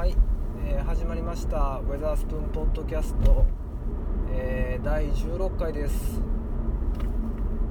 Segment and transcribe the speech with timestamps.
[0.00, 0.16] はい、
[0.64, 3.44] えー始まりましたウェザースプーンポッドキャスト、
[4.32, 6.22] えー第16回です、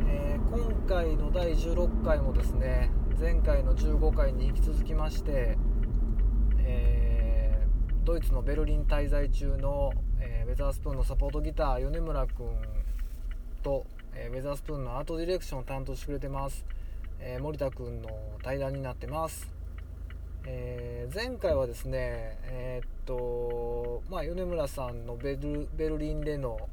[0.07, 5.57] えー今回の第16回もですね前回の15回に引き続きまして、
[6.59, 12.45] えードイツのベルリン滞在中の、えウェザースプーンのサポートギター米村君
[13.63, 16.63] と、えウェザースプーンのアートディレクションを担当してくれてます、
[17.19, 18.09] え森田君の
[18.43, 19.58] 対談になってます。
[20.45, 26.69] えー前回はですね、えーっとまあ、米村さんのベルベルリンでの、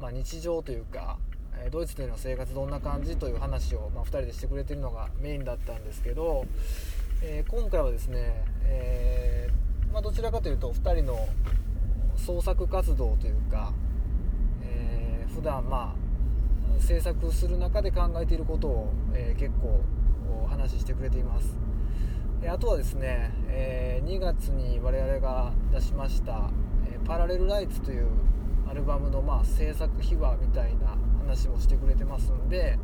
[0.00, 1.16] まあ、日常というか、
[1.58, 6.44] えドイツでの生活どんな感じという話を、まあ、2人でしてくれてるのがメインだったんですけど、
[7.22, 9.48] えー今回はですね、え
[9.92, 11.26] まあ、どちらかというと2人の
[12.16, 13.72] 創作活動というか、
[14.62, 19.80] えー普段まあ制作する中で考えていることを、え結構
[20.44, 21.67] お話ししてくれています。
[22.46, 26.50] あとはですね、えー2月に我々が出しました
[26.86, 28.06] 「えーパラレルライツ」という
[28.70, 32.78] アルバムの、まあ、制作秘話みたいな話もしてくれてますんで、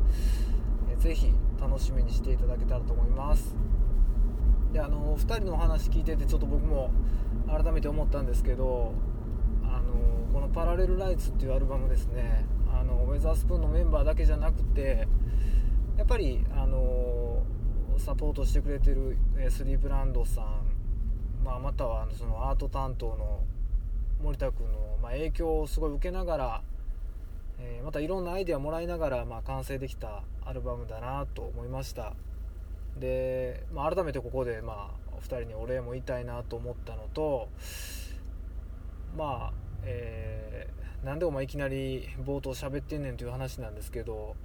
[0.89, 3.55] えーぜひ楽しみにしていただけたらと思います。
[4.73, 6.91] であの2人のお話聞いててちょっと僕も
[7.47, 8.91] 改めて思ったんですけど
[9.63, 12.45] あのこの「パラレルライツ」っていうアルバムですね。
[12.71, 15.07] あのウェザースプーンのメンバーだけじゃなくて
[15.97, 16.77] やっぱりあの
[17.99, 20.45] サポートしてくれてるえスリープランドさん、
[21.43, 23.43] まあ、またはそのアート担当の
[24.21, 26.61] 森田君の、ま、影響をすごい受けながら、
[27.59, 32.13] えまたいろんなアイデアもらいながら、ま、完成できたアルバムだなと思いました。
[32.97, 37.49] で、まあ、改めてここで、まあ、お二人にお礼も言いたいなと思ったのと
[39.17, 44.35] まあえーなんでお前いきなり冒頭喋ってんねんという話なんですけど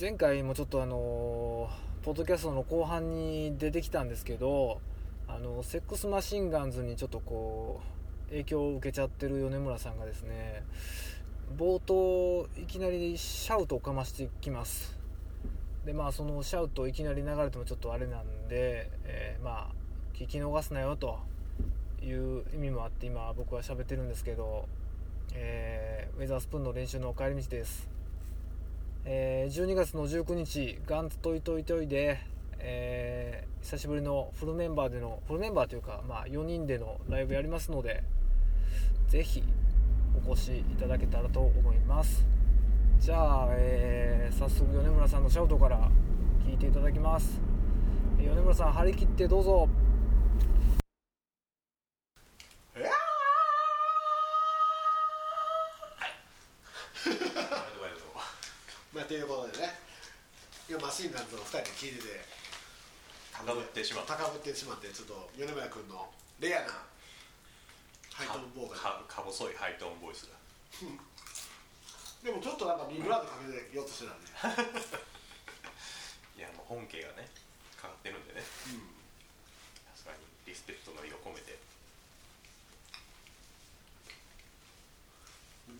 [0.00, 1.70] 前回もちょっとあの
[2.06, 4.80] ポッドキャストの後半に出てきたんですけど
[5.26, 7.80] あのセックスマシンガンズにちょっとこ
[8.28, 10.62] う影響を受けちゃってる米村さんがですね
[11.58, 14.96] 冒頭いきなりシャウトをかましてきます。
[15.84, 19.74] でまあそのシャウトいきなり流れてもちょっとあれなんで、えーまあ
[20.14, 21.18] 聞き逃すなよと
[22.00, 24.68] いう意味もあって今僕は喋ってるんですけど、
[25.34, 27.95] えーウェザースプーンの練習の帰り道です。
[29.08, 32.18] えー12月の19日ガンツトイトイトイで、
[32.58, 38.04] えー久しぶりのフルメンバーでのフルメンバーというか、まあ、4人でのライブやりますので
[39.08, 39.42] ぜひ
[40.24, 42.24] お越しいただけたらと思います。
[42.98, 45.88] じゃあ、えー早速米村さんのシャウトから
[46.44, 47.40] 聞いていただきます。
[48.18, 49.68] 米村さん張り切ってどうぞ。
[58.96, 59.76] まあ、ということでね。
[60.72, 62.24] 今マシンガンズの2人で聞いてて。
[63.36, 66.08] 高ぶってしまった高ぶってしまってちょっと米村君の
[66.40, 66.80] レアな。
[68.16, 70.32] ハイトーンボーカルかか細いハイトーンボイスが
[72.24, 74.64] でもちょっとなんかビブラートかけてようとしてたね。
[76.40, 77.28] いやもう本家がね
[77.76, 78.40] かかってるんでね。
[79.92, 81.60] さすがにリスペクトの意を込めて。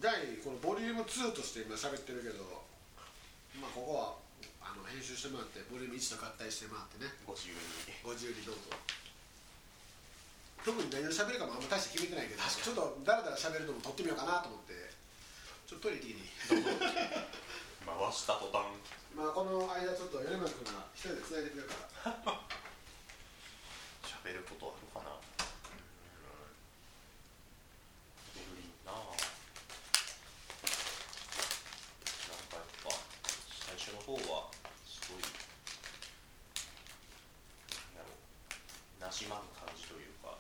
[0.04, 2.65] 第このボリューム2として今喋ってるけど
[3.60, 4.16] まあここは
[4.60, 7.08] あの編集してもらってボリューム1と合体してもらってね。
[7.24, 7.60] ご自由に。
[8.04, 8.76] ご自由にどうぞ。
[10.64, 14.74] 特に何を喋るかもあんま大して決めてないけどちょっとだらだら喋るのも撮ってみようかなと思って
[15.62, 16.66] ちょっとトイレ行ってきていい？
[17.86, 18.66] 回した途端。
[19.14, 22.42] まあこの間ちょっと米村君が一人で繋いでくれるから。
[24.02, 25.14] 喋ることあるかな
[28.34, 29.14] ベルリンなあなん
[32.50, 32.90] かやっぱ
[33.70, 34.50] 最初の方は
[34.82, 35.30] すごいなん
[37.94, 38.10] だろ
[38.98, 40.34] うなじまぬ感じというか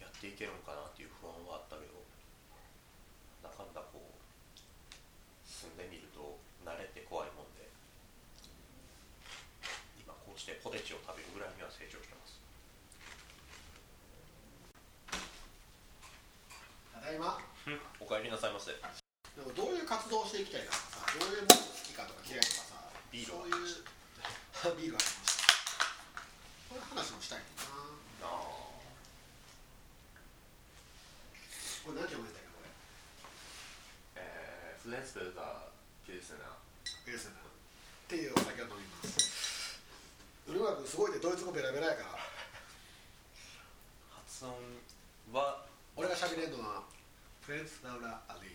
[0.00, 1.94] やっていけるのかなっていう不安はあったけど
[3.46, 4.10] なんだかんだこう
[5.46, 7.70] 住んでみると慣れて怖いもんで
[10.02, 12.40] 今こうしてポテチを食べるぐらいには成長してます
[16.94, 17.38] ただいま
[18.00, 22.76] お帰りなさいでもどういう活動をしていきたいかさどういうものが好きかとか嫌いとかさ
[23.10, 25.06] ビールはそういう ビールはこ
[26.72, 27.44] ういう話もしたいな。
[28.24, 28.28] あ
[31.82, 34.22] これ何て読めたっけこれ？
[34.22, 35.66] えー、フレンスベルガー
[36.06, 37.36] ピルスナーエルセナっ
[38.06, 39.80] ていうお酒を飲みます。
[40.46, 42.14] うるま君すごいねドイツ語ベラベラやから。
[44.14, 44.54] 発音
[45.32, 45.66] は
[45.96, 46.84] 俺が喋れるのは
[47.42, 48.54] フレンス・ラウラ・アリ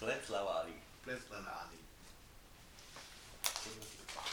[0.00, 1.84] フレンスラワーリーフレンス・ラウラ・アリー
[3.44, 4.24] これもするか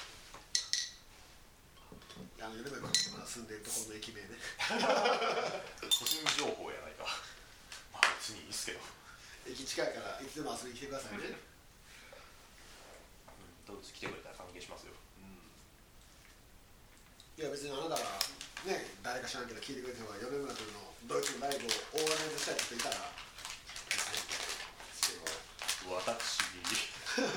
[2.39, 7.03] あの米村君が住んでるところの駅名ね個人情報やないか。
[7.91, 8.79] まあ別にいいっすけど、
[9.43, 11.35] 駅近いからいつでも遊びに来てくださいね。
[13.67, 14.95] うん、どうぞ来てくれたら歓迎しますよ。
[17.35, 18.15] いや別にあなたが
[18.63, 23.11] ね誰か知らんけど聞いてくれてるのが米村君のドイツのライブをオーガナイズしたいって言ったら
[25.91, 26.65] 私に
[27.15, 27.29] 何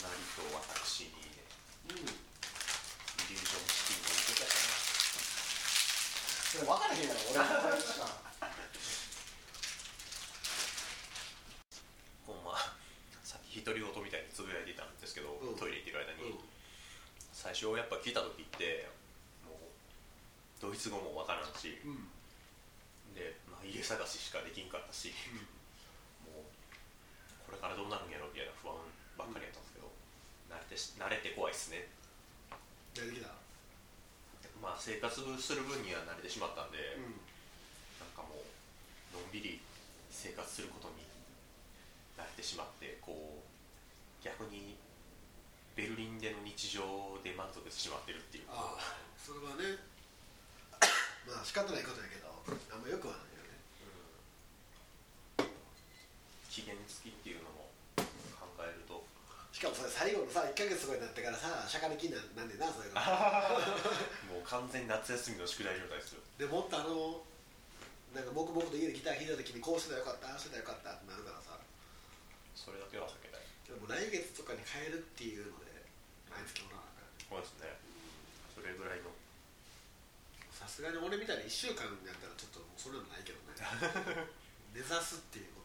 [0.00, 1.44] なりと私にね
[1.90, 4.56] うんイリュージョンシティに行けたか
[6.54, 8.48] それ分からへんやろ俺のしかな
[12.26, 12.44] ほん。
[12.44, 12.56] ま
[13.22, 15.56] さっき独り言みたいにつぶやいていたんですけど、うん。
[15.56, 16.44] トイレ行ってる間に、うん
[17.34, 18.88] 最初やっぱ来た時って
[19.44, 19.58] もう
[20.62, 22.08] ドイツ語もわからんしうん。
[23.12, 25.12] で、まあ、家探ししかできんかったし、
[27.64, 28.76] からどうなるんやろみたいな不安
[29.16, 29.88] ばっかりやったんですけど、
[30.52, 31.88] 慣れてし慣れて怖いっすね。
[34.60, 35.08] まあ生活
[35.40, 37.16] する分には慣れてしまったんで、うん。
[38.00, 38.44] なんかもう
[39.16, 39.60] のんびり
[40.12, 41.04] 生活することに
[42.20, 44.76] 慣れてしまってこう逆に
[45.74, 46.84] ベルリンでの日常
[47.24, 48.44] で満足してしまってるっていう。
[48.52, 49.80] ああそれはね
[51.26, 53.56] まあ仕方ないことやけどあんまよくはないよね
[56.54, 57.66] 期限付きっていうのも
[58.38, 59.02] 考えると。
[59.50, 63.02] しかもそれ最後のさ1ヶ月とかになってからさしゃかりきになんねんなそれが。
[64.30, 66.22] もう完全に夏休みの宿題状態ですよ。
[66.38, 67.26] でもっとあの
[68.14, 71.58] なんか黙々と家でギター弾いた時にこうしてたらよかったああしてたらよかったってなるからさ。
[72.54, 73.42] それだけは避けたい。
[73.66, 75.74] でも来月とかに変えるっていうので
[76.30, 77.74] 毎月もらわなそうですね。
[78.54, 79.10] それぐらいの。
[80.54, 83.58] さすがに俺みたいに1週間やったらちょっともうそれはないけどね。
[84.70, 85.63] 目指すっていうこと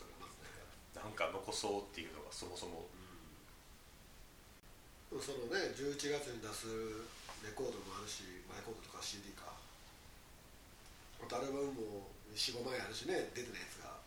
[1.00, 2.86] なんか残そうっていうのがそもそも。
[5.10, 6.68] でもそのね11月に出す
[7.42, 9.50] レコードもあるしまあレコードとか CD か
[11.18, 13.98] あとアルバムも45枚あるしね出てないやつが。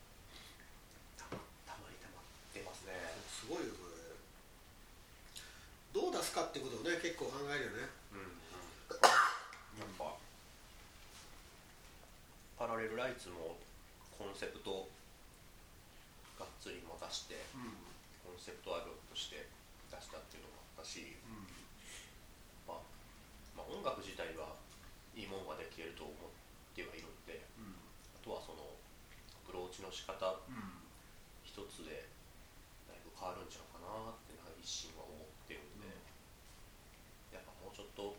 [1.19, 2.25] たまたまりたまっ
[2.55, 2.94] てますね。
[3.27, 3.93] すごいよそれ。
[5.93, 7.89] どう出すかってことをね結構考えるよね。
[8.12, 8.37] うんうん。
[9.81, 10.15] やっぱ
[12.56, 13.59] パラレルライツも
[14.17, 14.87] コンセプト
[16.62, 17.75] がっつり持たしてうん。
[18.23, 19.50] コンセプトアルバムとして
[19.91, 21.19] 出したっていうのもあったし、
[22.62, 22.87] まあ
[23.59, 24.55] まあ、音楽自体は
[25.19, 26.14] いいもんができると思っ
[26.70, 27.75] てはいるんでうん。
[28.14, 28.62] あとはその
[29.43, 30.79] アプローチの仕方うん。
[31.43, 32.06] 一つで
[32.88, 35.91] だいぶ変わるんちゃうかなってなんか一心は思ってるんで、
[37.37, 38.17] やっぱもうちょっと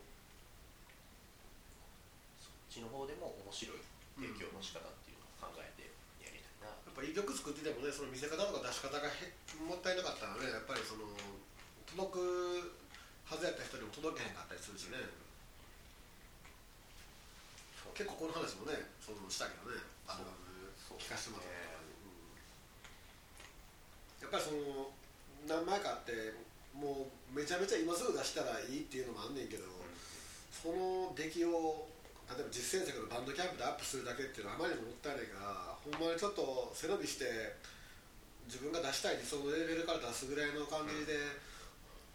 [2.38, 3.82] そっちの方でも面白い
[4.14, 5.90] 提供の仕方っていうのを考えて
[6.22, 9.12] やりたいな、やっぱいい曲作っててもねその見せ方とか出し方がへ
[9.60, 11.04] もったいなかったらねやっぱりその
[11.84, 12.72] 届く
[13.28, 14.96] はずやった人にも届けへんかったりするしね。
[17.94, 19.78] 結構この話もねそのしたけどね
[20.08, 21.86] アルバム聴かせてもらったとか、
[24.26, 24.26] うん。
[24.26, 24.90] やっぱりその
[25.46, 26.34] 何枚かあって
[26.74, 29.62] もうめちゃめちゃ今すぐ出したらいいっていうのもあんねんけど、
[30.50, 31.86] その出来を
[32.30, 37.24] 例えば実践作のバンドキャンプでアップするだけっていうのはあまりにももったいないからほんまにちょっと背伸びして
[38.48, 41.16] 自分が出したい理想のレベルから出すぐらいの感じで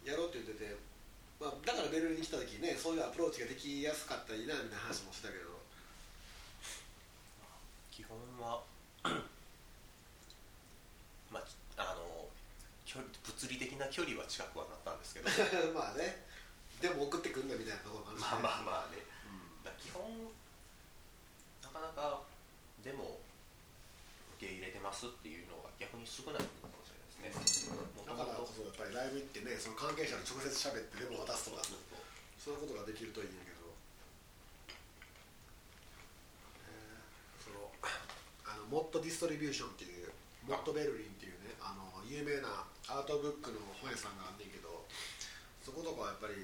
[0.02, 0.74] やろうって言ってて、
[1.38, 5.50] まあ、だからベルリンに来た時にねそういうアプローチができやすかったらいいなみたいな話もしてたけど。
[7.90, 8.62] 基本は
[11.30, 11.44] まあ
[11.76, 12.28] あの
[12.86, 15.28] 距離物理的な距離は近くはなったんですけど。
[15.76, 16.24] まあね。
[16.80, 19.04] でも送ってくんなみたいなところもあるし、まあまあまあね
[19.76, 20.02] 基本
[21.62, 22.24] なかなか
[22.82, 23.20] でも
[24.40, 27.76] 受け入れてますっていうのが逆に少ないのかもしれないですね。
[27.76, 31.80] もだからこそやっぱりライブ行ってねその関係者に直接喋ってでも渡すとかそう
[32.40, 33.68] そういうことができるといいんやけど、
[36.64, 37.68] えーその
[38.48, 40.08] あのモットディストリビューションっていう
[40.48, 44.88] モットベルリンっていうねあの有名なアートブックの本屋さんがあんねんけど
[45.60, 46.34] そことかはやっぱり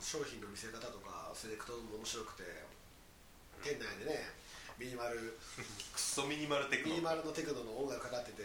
[0.00, 2.44] 商品の見せ方とかセレクトも面白くて
[3.62, 4.30] 店内でね
[4.78, 5.38] ミニマル
[5.92, 6.94] クソミニマルテクノ。
[6.94, 8.42] ミニマルのテクノの音楽かかってて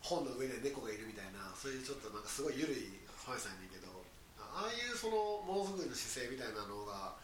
[0.00, 3.90] 本の上で猫がいるみたいなそういうちょっとなんかすごい緩い本屋さんやねんけど
[4.38, 7.18] ああいうそのものづくりの姿勢みたいなのが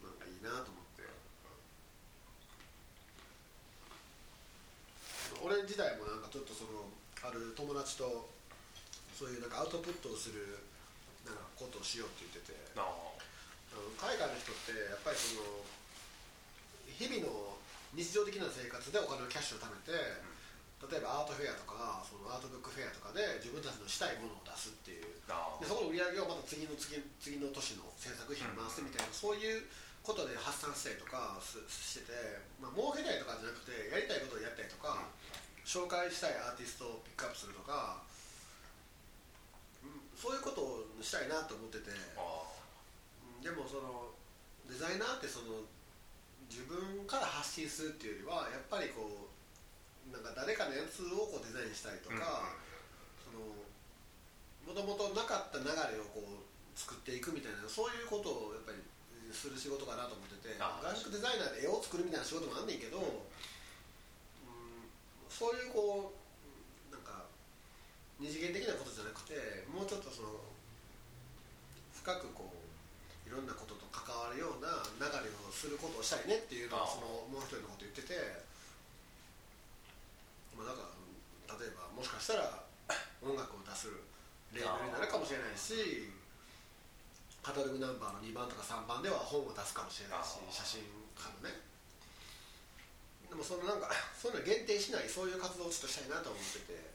[0.00, 1.02] なんかいいなと思って。
[5.42, 6.88] 俺自体もなんかちょっとその
[7.20, 8.30] ある友達と
[9.12, 10.56] そういうなんかアウトプットをする
[11.56, 12.58] ことをしようって言ってて。
[13.98, 15.66] 海外の人ってやっぱりその
[16.86, 17.58] 日々の
[17.90, 19.90] 日常的な生活でお金をキャッシュを貯めて、
[20.86, 25.06] 例えばアートフェアとかそのアートブックフェアとかで自分たちのしたいものを出すっていう。
[25.26, 29.66] あでそこの売り上げをまた次の次次の年の制作費に回すみたいな、そういう
[30.06, 32.14] ことで発散したりとかすしてて、
[32.62, 35.10] まあ儲けたいとかじゃなくてやりたいことをやったりとか、
[35.66, 38.13] 紹介したいアーティストをピックアップするとか、うん、
[40.24, 44.08] そういうことをしたいなと思ってて、でもその
[44.64, 45.60] デザイナーってその
[46.48, 52.56] 自分から発信するっていうよりはやっぱりこうなんか誰かのやつをこうデザインしたりとか、
[53.20, 53.52] その
[54.64, 56.40] もともとなかった流れをこう
[56.72, 58.80] 作っていくみたいなそういうことをやっぱり
[59.28, 63.28] する仕事かなと思っててあグラフィックデザイナーで絵を作るみたいな仕事もあんねんけど、うん
[65.28, 66.23] そういうこう
[68.20, 69.34] 二次元的なことじゃなくて
[69.66, 70.28] もうちょっとその
[71.92, 78.14] 深くこういろんなことと関わるような流れをすることをしたいねっていうのをあそのもう一人のこと言ってて
[80.54, 80.86] まあだか
[81.50, 82.62] ら例えばもしかしたら
[83.24, 83.88] 音楽を出す
[84.52, 86.12] レーベルになるかもしれないし
[87.42, 91.60] カタログナンバーの2番とか3番では本を出すかもしれないし写真家のね。
[93.28, 96.93] でもそのなんかそういうの限定しないそういう活動をちょっとしたいなと思ってて、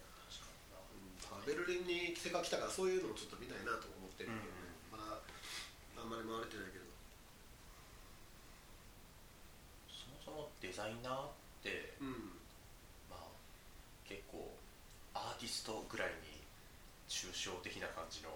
[1.49, 4.53] ベルリンにせっかく来たからそういうのをちょっと見たいなと思ってるけど、
[4.93, 5.17] まだ
[5.97, 6.85] あんまり回れてないけど。
[9.89, 12.37] そもそもデザイナーって、うん。
[13.09, 13.33] まあ、
[14.05, 14.45] 結構
[15.17, 16.37] アーティストぐらいに
[17.09, 18.29] 抽象的な感じの。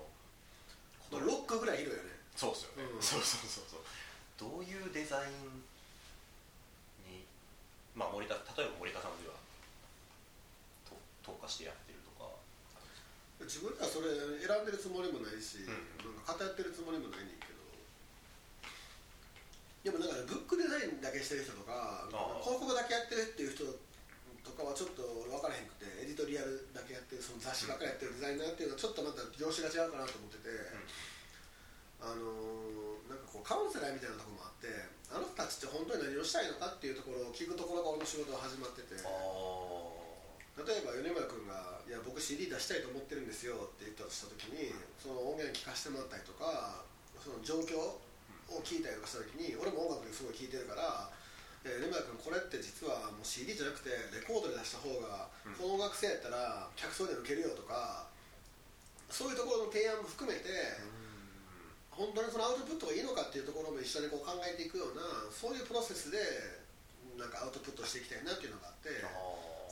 [1.13, 2.17] まあロックぐらい広いよね。
[2.33, 3.01] そうっすよね、うん。
[3.03, 3.85] そうそうそうそう。
[4.41, 5.61] どういうデザイン
[7.05, 7.29] に
[7.93, 9.37] まあ森田例えば森田さんでは
[10.89, 11.92] と特化してやって
[13.45, 16.15] 自分ではそれ選んでるつもりもないし、うん。
[16.15, 17.59] なんか偏ってるつもりもないねんけど。
[19.83, 22.07] でもなんかねブックデザインだけしてる人とか
[22.39, 23.67] 広告だけやってるっていう人
[24.43, 30.55] とかはちょっと俺分からへんくてエディトリアルだけやってるその雑誌ばっかりやってるデザイナーっていうのはちょっとまた業種が違うかなと思ってて、
[31.99, 34.71] あのーなんかこうカウンセラーみたいなところもあって
[35.11, 38.95] あの人たちって本当に何をしたいのかっていうところを聞くところが俺の仕事が始まってて。
[39.03, 39.92] あ
[40.53, 44.69] 例えば米村君が「いや僕 CD 出したいと思ってるんですよ」って言ったとした時に
[45.01, 46.85] その音源聞かせてもらったりとか
[47.17, 47.97] その状況を
[48.61, 51.09] 聞いたりとかした時に俺も音楽ですごい聴いてるから
[51.65, 58.05] 「え米村君これって実はもう CD じゃなくてレコードで出した方がうんこの音楽性やったら客層で受けるよ」とか
[59.09, 60.49] そういうところの提案も含めて
[61.89, 65.01] 本当にそのアウトプットがいいのかっていうところも一緒にこう考えていくような
[65.33, 66.17] そういうプロセスで
[67.17, 68.89] なんかアウトプットしていきたいなっていうのがあって。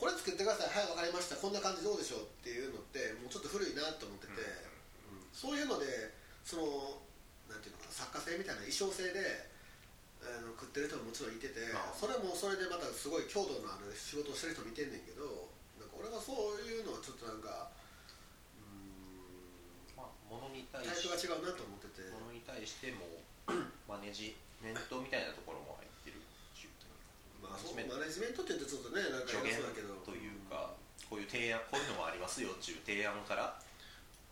[0.02, 0.74] これ作ってください。
[0.74, 1.38] はい分かりました。
[1.38, 4.42] こんな感じどうでしょうっていうのってもうちょっと古いなと思ってて、
[5.14, 5.30] うん。
[5.30, 5.86] そういうので
[6.42, 6.98] その
[7.46, 9.46] なんていうのかな作家性みたいな衣装性で
[10.26, 17.70] あの食ってる人ももちろんいててそれもそれでまたすごい強度のある仕事をしてる人見てんねんけどなんか俺はそういうのはちょっとなんか
[18.58, 18.66] う
[19.94, 22.10] まあ、ものに対してプが違うなと思ってて。
[22.10, 23.22] ものに対しても
[23.86, 26.26] マネジメントみたいなところも入ってるっ
[26.58, 29.94] ていうまあそうマネジメントマネジメントって言うとちょっとねなんか偉そうだけど。
[30.08, 30.72] というか
[31.12, 33.52] こういう提案こういうのもありますよっていう提案から。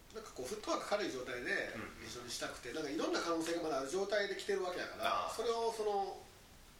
[0.10, 6.18] なんかこうフットワーク軽い状態でうん一緒にしたくて、なんかいろんな可能性がまだある状態で来てるわけだからそれをその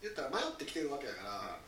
[0.02, 1.60] 言ったら迷ってきてるわけだか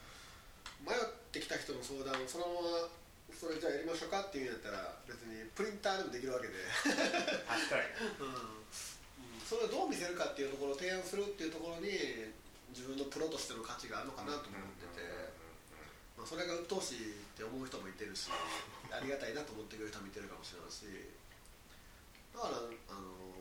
[0.81, 2.89] ら、迷ってきた人の相談をそのまま
[3.29, 6.53] それじゃあやりましょうかっていうんやったら別にプリンターでもできるわけで、
[7.45, 7.83] 確かに。
[8.25, 8.61] うん。
[9.45, 11.91] それをどう見せるかっていうところを提案するっていうところに
[12.71, 15.03] 自分のプロとしての価値があるのかなと思ってて、
[16.17, 18.31] まあ、それが鬱陶しいって思う人もいてるし
[18.91, 20.87] ありがたいなと思ってくれる人もいてるかもしれないし
[22.33, 23.31] だからあの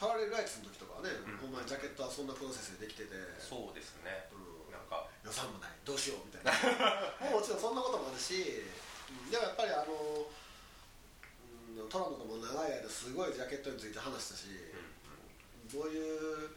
[0.00, 1.36] パラレルライツの時とかはね、うん。
[1.36, 4.32] ほんまにジャケットはそんなプロセスでできてて、そうですね。
[4.32, 4.72] うん。
[4.72, 5.04] なんか。
[5.20, 6.56] 予算もないどうしようみたいな。
[7.20, 8.64] もうもちろんそんなこともあるし、
[9.12, 10.24] うんでもやっぱりあの、
[11.76, 14.46] うん、トランプとも長い間すごいジャケットについて話したし、
[15.68, 16.48] どういう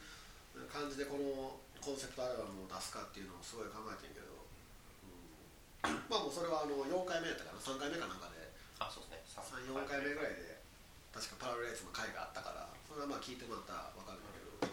[0.71, 5.99] 感じでこのコンセプトアルバムを出すかっていうのをすごい考えてんけど、うん。
[6.07, 7.59] まあもうそれはあの4回目やったかな。
[7.59, 8.39] 3回目かなんかで。
[8.79, 9.67] あそうですね。
[9.67, 9.99] 34回。
[9.99, 10.63] 目ぐらいで
[11.11, 14.65] 確かパラレルライツの回があったからそれはまあ聞いてもらったら分かるんだけど、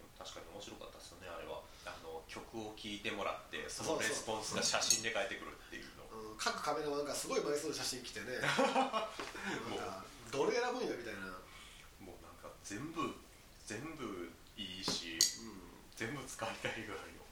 [0.00, 1.62] でも確かに面白かったですよねあれは。
[1.86, 5.84] あの曲を聴いてもらってそのレスポンスが写真で返ってくるっていう。
[5.96, 8.36] のうん、各カメラマンがすごい枚数の写真来てね。
[8.42, 9.08] なんか
[10.30, 11.30] どれ選ぶんやみたいな、
[12.70, 13.02] 全部
[13.66, 15.18] 全部いいし
[15.98, 17.26] 全部使いたいぐらいの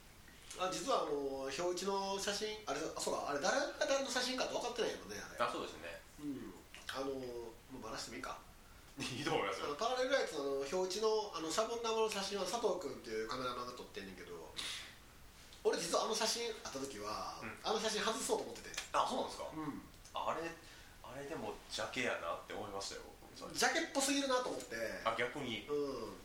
[0.59, 5.39] あ実はあの表一の写真あれあそうかあれ誰が誰の写真かって分かってないよねあれ。
[5.39, 5.95] あそうですね。
[6.19, 6.51] うん。
[6.91, 8.35] あのもうバラしてもいいか。
[8.99, 14.35] いいと思いますよあのパラレルライツの表一のあのシャボン玉の写真は佐藤君っていうカメラマンが撮ってんねんけど
[15.63, 17.55] 俺実はあの写真あった時は、うん。
[17.63, 18.75] あの写真外そうと思ってて。
[18.91, 19.47] あそうなんですか。
[19.55, 19.79] うん。
[20.11, 20.43] あれ
[21.69, 23.07] ジャケやなって思いましたよ。
[23.07, 23.18] 僕
[23.53, 24.75] ジャケっぽすぎるなと思って。
[25.05, 25.65] あ逆に。
[25.69, 26.19] うん。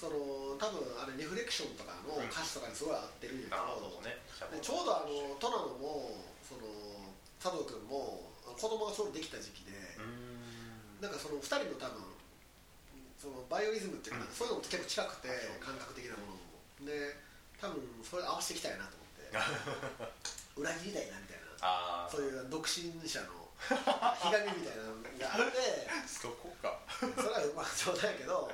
[0.00, 4.16] その多分あれリフレクションとかの歌詞とかにすごい合ってるんやけあど、ね。
[4.48, 6.64] でちょうどあのトナノもその
[7.36, 9.76] 佐藤君も子供がちょうどできた時期で、
[11.04, 12.00] なんかその2人の多分
[13.20, 14.32] そのバイオリズムっていうか、うん。
[14.32, 15.28] そういうのも結構近くて
[15.60, 16.88] 感覚的なものも。
[16.88, 17.20] で
[17.60, 19.36] 多分それ合わせていきたいなと思って。
[20.56, 21.44] 裏切りたいなみたいな。
[21.60, 23.36] ああそういう独身者の
[23.68, 24.89] ひがみみたいな
[25.32, 26.78] あってそこか。
[26.98, 28.50] それはまあ冗談やけど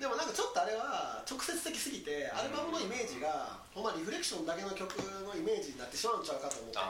[0.00, 4.90] でもなんかちょっとあれは直接的すぎてアルバムのイメージがほんまリフレクションだけの曲
[5.22, 6.82] のイメージになってしまうんちゃうかと思った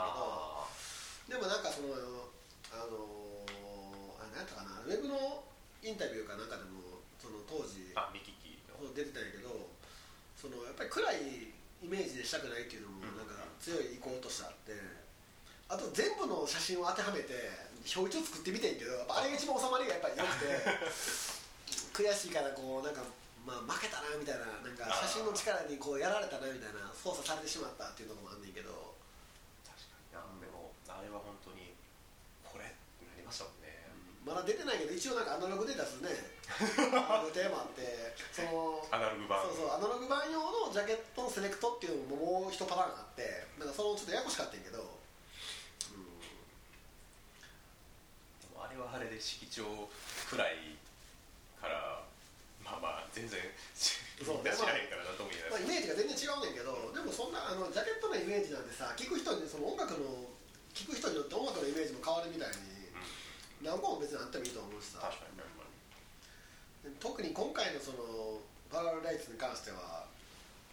[1.28, 1.92] けどでもなんかその
[2.72, 3.44] あの
[4.16, 5.44] あ何やったかなウェブの
[5.84, 8.80] インタビューかなんかでもその当時ーあミキキの。
[8.96, 9.70] 出てたんやけど
[10.34, 14.74] そのやっぱり暗いイメージでしたくないっていうのもうんなんか強い意向としてあって
[15.68, 17.32] あと全部の写真を当てはめて
[17.82, 20.46] 表一を作ってみてんけどあれが一番収まりがやっぱり良くて
[21.92, 23.02] 悔しいからこうなんか、
[23.44, 28.94] まあ、負けたなみたいななんか写真の力にこうやられたなみたいな操作されてしまったっていうところもあんねんけど。
[29.66, 30.14] 確かに。
[30.14, 31.74] なでもあれは本当に
[32.44, 33.92] これってなりましたもんね。
[34.24, 36.14] まだ出てないけど一応なんかアナログデータするね。
[36.94, 39.42] アナログテーマあってそのアナログ版。
[39.42, 44.82] そうそうアナログ版用のジャケットのセレクトっていうのももう一パターンあってなんかそのちょっとややこしかったんやけど、う
[45.98, 46.08] ん
[48.40, 49.88] でもあれはあれで色調
[50.32, 50.80] 暗い
[51.60, 52.02] から
[52.64, 53.38] まあまあ全然
[53.76, 60.32] そうみんな知らへんからなんとも言えまあ、イメージが全然違うねんけどでもそんなあのジャケットのイメージなんてさ聴く人にその音楽の
[60.72, 62.88] 聴く人によって音楽のイメージも変わるみたいに
[63.60, 63.68] うん。
[63.68, 65.04] 何個も別にあってもいいと思うしさ。
[65.04, 65.42] 確かに
[66.98, 70.02] 特に今回のそのパラレルライツに関しては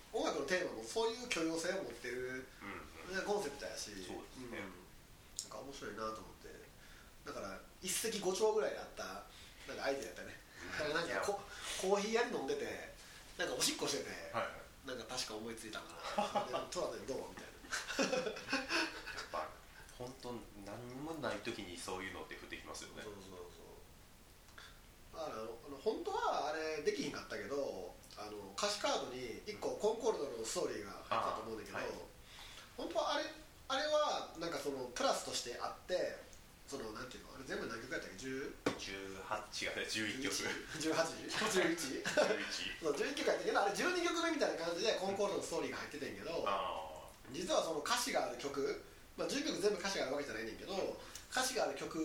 [0.10, 2.50] 音楽のテーマもそういう許容性を持ってる
[3.14, 3.26] にうんうん。
[3.26, 3.94] コンセプトやし。
[4.06, 4.58] そうですね。
[4.58, 4.74] ん。
[5.46, 6.50] なんか面白いなと思って。
[7.30, 9.04] だから一石五鳥ぐらいあった
[9.68, 10.36] なんかアイデアやったね。
[10.94, 11.40] なんかコ
[11.82, 12.66] コーヒーやり飲んでて
[13.38, 14.88] なんかおしっこしてて、はいはい。
[14.88, 15.86] なんか確か思いついたか
[16.18, 16.44] な。
[16.48, 17.30] でトラでどう？
[17.32, 18.20] みたいな。
[18.20, 18.34] やっ
[19.32, 19.48] ぱ
[19.98, 20.34] 本当
[20.66, 23.04] 何もない時にそういうのって降ってきますよね。
[23.04, 25.20] そうそうそう。
[25.20, 25.46] だから
[25.84, 31.92] 本当はあれできひんかったけどあの歌詞カードに1個コンコルドのストーリーが入ってたと思うんだけど、あはい。
[32.78, 33.26] 本当はあれ
[33.68, 36.18] あれはなんかそのプラスとしてあって
[36.70, 40.46] そのなんていうのあれ全部何曲やったっけ？10 18違うね11曲。
[40.78, 42.06] 18?11?
[42.06, 42.06] 11
[42.78, 48.62] そう11曲やったけどあれ12曲目みたいな感じでコンコルドのストーリーが入っててんけど、あ実はその歌詞がある曲、
[49.18, 50.78] まあ、10曲全部歌詞があるわけじゃないねんけど
[51.34, 51.98] 歌詞がある曲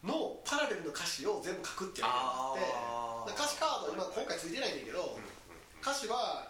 [0.00, 5.84] のパラレルの歌詞を全部書くっていうのがあって歌詞カード今今回ついてないねんけど、うんうんうん。
[5.84, 6.48] 歌詞は、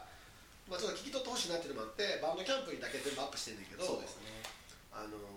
[0.70, 4.30] まあ、ちょっと聞き取ってほしいなっていうのもあってバンドキャンプにだけ全部アップしてんねんけどそうですね。
[4.94, 5.29] あのー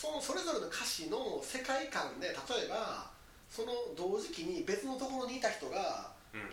[0.00, 3.10] そのそれぞれの歌詞の世界観で例えば
[3.50, 6.40] その同時期に別のところにいた人がうん。
[6.40, 6.52] うんうん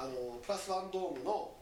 [0.00, 1.52] あのプラスワンドームの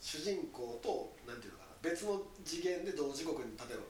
[0.00, 3.84] 主人公となんていうのかな別の次元で同時刻に例えば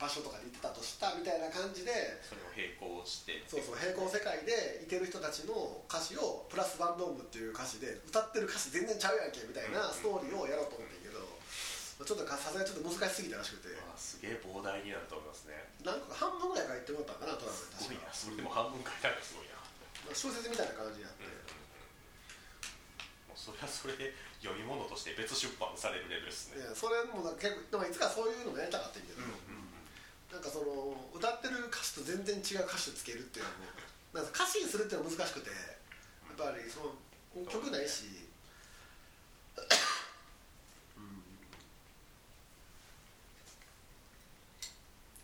[0.00, 1.92] 場所とかに行ってたとしたみたいな感じで
[2.24, 3.44] それを並行して。
[3.44, 5.52] そうそう平行世界でいてる人たちの
[5.84, 11.03] 歌詞をプラスワンドームっていう歌詞で歌ってる歌詞全然ちゃうやんけみたいなストーリーをやろうと思って
[11.94, 13.70] ちょっとかさすがにちょっと難しすぎたらしくて。
[13.78, 15.54] まあすげえ膨大になると思いますね。
[15.86, 19.54] なんか半分ぐらい書いてもらったんかなトラすブル確かごいなそれでも半分書いたらすごいな。
[20.10, 21.30] まあ小説みたいな感じになって、うん。
[21.30, 21.62] うんうん
[23.30, 24.10] もうそれはそれで
[24.42, 26.60] 読み物として別出版されるレベルですね。
[26.60, 29.22] いやそれもなんか結構でもいつかそういうのもやりたかったんやけど、
[30.34, 33.78] なんかその歌ってる歌詞と全然違う歌詞をつけるっていうのも
[34.18, 35.50] なんか歌詞にするっていうのは難しくて。
[36.34, 38.26] やっぱりその曲ないし、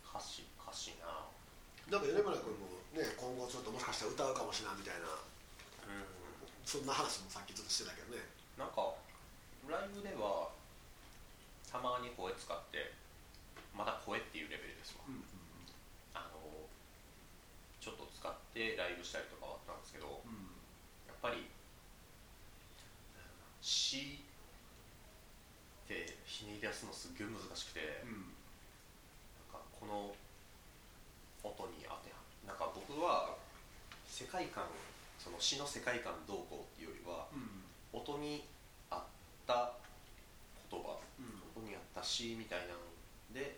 [0.07, 1.27] 歌詞歌詞な
[1.91, 5.05] なんか米村君もね今後ちょっともしたら歌うかもしれないみたいな。
[5.05, 6.09] うん
[6.65, 8.21] そんな話もさっきちょっとしてたけどね。
[8.57, 8.93] なんか
[9.69, 10.49] ライブでは
[11.69, 12.93] たまに声使って
[13.75, 15.03] まだ声っていうレベルですわ、
[16.13, 16.37] あの
[17.81, 20.21] ちょっと使ってライブしたりとかはあったんですけど
[21.07, 21.49] やっぱり
[23.61, 24.21] 詩
[25.85, 28.21] ってひねり出すのすっげえ難しくて、なん
[29.49, 30.13] かこの
[31.41, 33.30] 音に当てはなんか僕は
[34.21, 34.69] 世界観
[35.17, 37.25] その詩の世界観どうこうっていうよりは
[37.89, 38.45] 音に
[38.93, 39.01] 合っ
[39.49, 39.73] た
[40.69, 41.01] 言葉
[41.57, 42.85] 音に合った詩みたいなん
[43.33, 43.57] で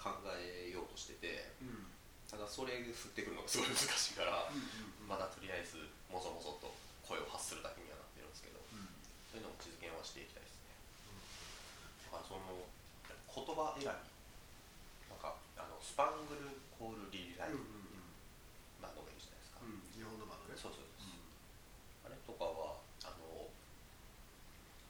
[0.00, 1.52] 考えようとしてて
[2.24, 4.46] ただそれ降ってくるのがすごい難しいから、
[5.02, 6.70] まだとりあえずもぞもぞと
[7.02, 8.62] 声を発するだけにはなってるんですけど
[9.28, 10.72] そういうのも実現はしていきたいですね。
[12.08, 14.08] だからその言葉選び。
[15.10, 17.90] なんかあのスパングルコールリライうんブ
[18.80, 21.12] バンドがいるじゃないですか、うん日本のバンドねそうそうです、
[22.06, 23.52] あれとかはあの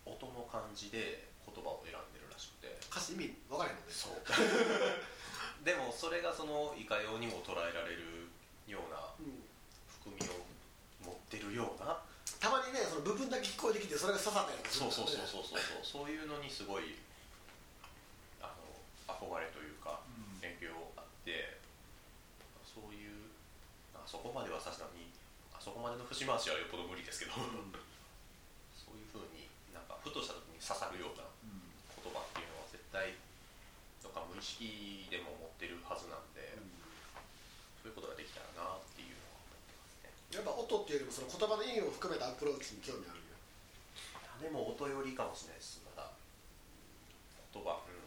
[0.07, 2.75] 音の感じで言葉を選んでるらしくて。
[2.91, 3.95] 歌詞意味分からへんもんね。
[3.95, 4.19] そう。
[5.65, 8.29] でもそれがそのいかようにも捉えられる
[8.67, 9.45] ようなうん
[10.03, 10.45] 含みを
[11.05, 12.03] 持ってるような。
[12.41, 16.05] たまにねその部分だけ聞こえてきてそれが刺さったりとかすそうそうそうそうそうそう。
[16.05, 16.97] そういうのにすごい
[18.41, 20.41] あの憧れというかうん。
[20.41, 21.61] 影響あって。
[22.65, 23.29] そういう
[23.93, 25.11] あそこまではさすがに
[25.53, 27.33] あそこまでの節回しはよっぽど無理ですけど、
[28.73, 30.40] そういうふうになんかふとした
[30.71, 31.27] 刺さるような
[31.99, 33.19] 言葉っていうのは絶対
[34.07, 36.55] どっか無意識でも持ってるはずなんで、
[37.83, 40.15] そういうことができたらなっていうのは思ってますね。
[40.31, 43.35] やっぱ音っていうよりもその言葉の意味を含めたアプローチに興味あるんよ
[44.41, 46.09] でも音よりかもしれないですまだ。
[47.51, 47.99] 言葉うん。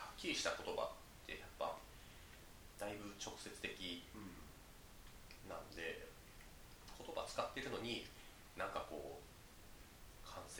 [0.00, 0.90] はっきりした言葉っ
[1.28, 1.76] てやっぱ
[2.80, 3.70] だいぶ直接的
[5.46, 6.08] なんで
[6.96, 8.08] 言葉使ってるのに
[8.56, 9.31] なんかこう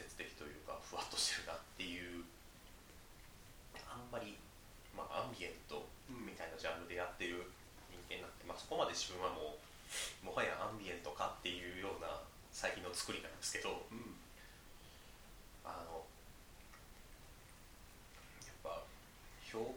[0.01, 2.25] 的というかふわっとしてるなっていう
[3.85, 4.41] あんまり、
[4.97, 7.45] まあ、アンビエントみたいなジャンルでやってる
[7.93, 9.61] 人間なんで、まあ、そこまで自分はもう
[10.25, 14.17] もはやアンビエントかっていうような最近の作りなんですけどうん
[15.61, 16.01] あの
[18.49, 18.81] やっぱ
[19.53, 19.77] 表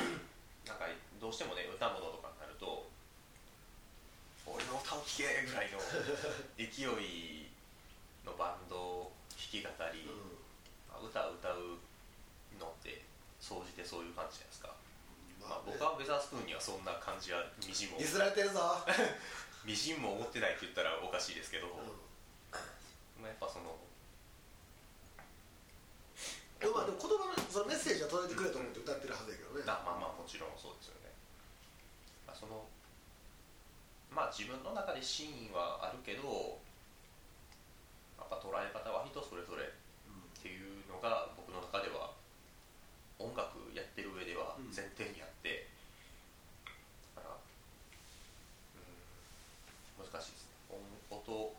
[0.64, 0.88] なんか
[1.20, 2.88] どうしてもね歌物とかになると
[4.48, 5.76] 「俺の歌を聴け!」ぐらいの
[6.56, 7.52] 勢い
[8.24, 9.11] のバンド弾
[9.52, 10.08] き語り、
[10.88, 11.76] まあ歌歌う
[12.56, 13.04] のって
[13.36, 14.72] 総じてそういう感じじゃないですか、
[15.44, 15.76] まあ、ね。
[15.76, 18.00] 僕はウェザースプーンにはそんな感じはみじんも。
[18.00, 18.80] ディスられてるぞ、
[19.68, 21.92] みじんも思ってないって言ったらおかしいですけど、うん。
[23.20, 23.76] まあ、やっぱその
[26.56, 31.10] でもまあでも言葉のそのメッセージは届いてくれと思って歌ってるはずやけどね、あまあまあもちろんそうですよね、
[32.24, 32.64] まあ、その
[34.14, 36.61] まあ自分の中で真意はあるけど
[38.32, 42.16] やっぱ捉え方は人それぞれっていうのが僕の中では
[43.20, 44.72] 音楽やってる上ではうん。
[44.72, 45.68] 前提にあって、
[47.12, 48.80] だからう
[50.00, 50.80] ん難しいですね。
[51.12, 51.52] 音音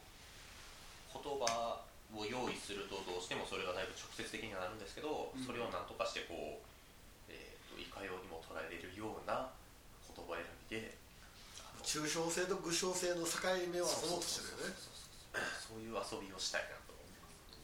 [1.13, 1.85] 言葉
[2.17, 5.45] を用意するとどうしてもそれがだいぶ直接的にはなるんですけど、うん。
[5.45, 6.65] それを何とかしてこう、
[7.29, 9.53] えー、といかようにも捉えれるような
[10.09, 10.41] 言葉選
[10.73, 10.97] びで
[11.85, 13.37] 抽象性と具象性の境
[13.69, 14.92] 目を遊ぼうとしてるよね
[15.33, 17.57] そういう遊びをしたいなと思ってます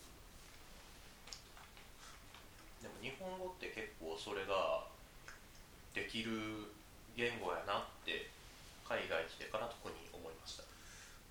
[2.81, 4.87] でも日本語って結構それが
[5.93, 6.73] できる
[7.15, 8.29] 言語やなって
[8.87, 10.63] 海外来てから特に思いました。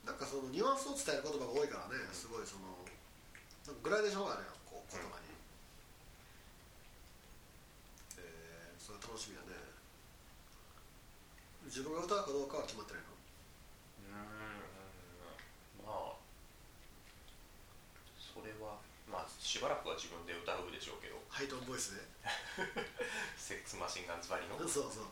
[0.07, 2.79] なんかそのニュアンスを伝える言葉が多いからねすごいその
[3.83, 5.35] グラデーションがあるやんこう言葉に、
[8.17, 9.59] えー、それ楽しみだね。
[11.67, 13.13] 自分が歌うかどうかは決まってないの？
[13.13, 14.25] うー
[15.85, 16.17] んまあ
[18.39, 18.79] それは
[19.11, 21.19] まあしばらくは自分で歌うでしょうけど。
[21.27, 22.07] ハイトーンボイスで。
[23.35, 24.55] セックスマシンガンズばりの？
[24.63, 25.11] そうそう。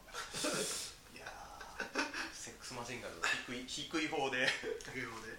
[1.10, 4.46] いやーセックスマシンガンズの低い低い方で。
[4.86, 5.34] 竹雄で。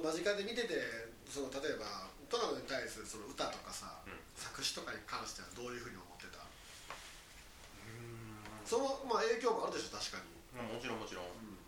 [0.00, 0.80] 間近で見てて
[1.28, 4.16] その例えばトラムに対するその歌とかさ、うん。
[4.34, 6.40] 作詞とかに関してはどういうふうに思ってた？
[6.40, 10.18] うんその、まあ、影響もあるでしょ確か
[10.56, 11.26] に、もちろんもちろん。
[11.26, 11.58] うん。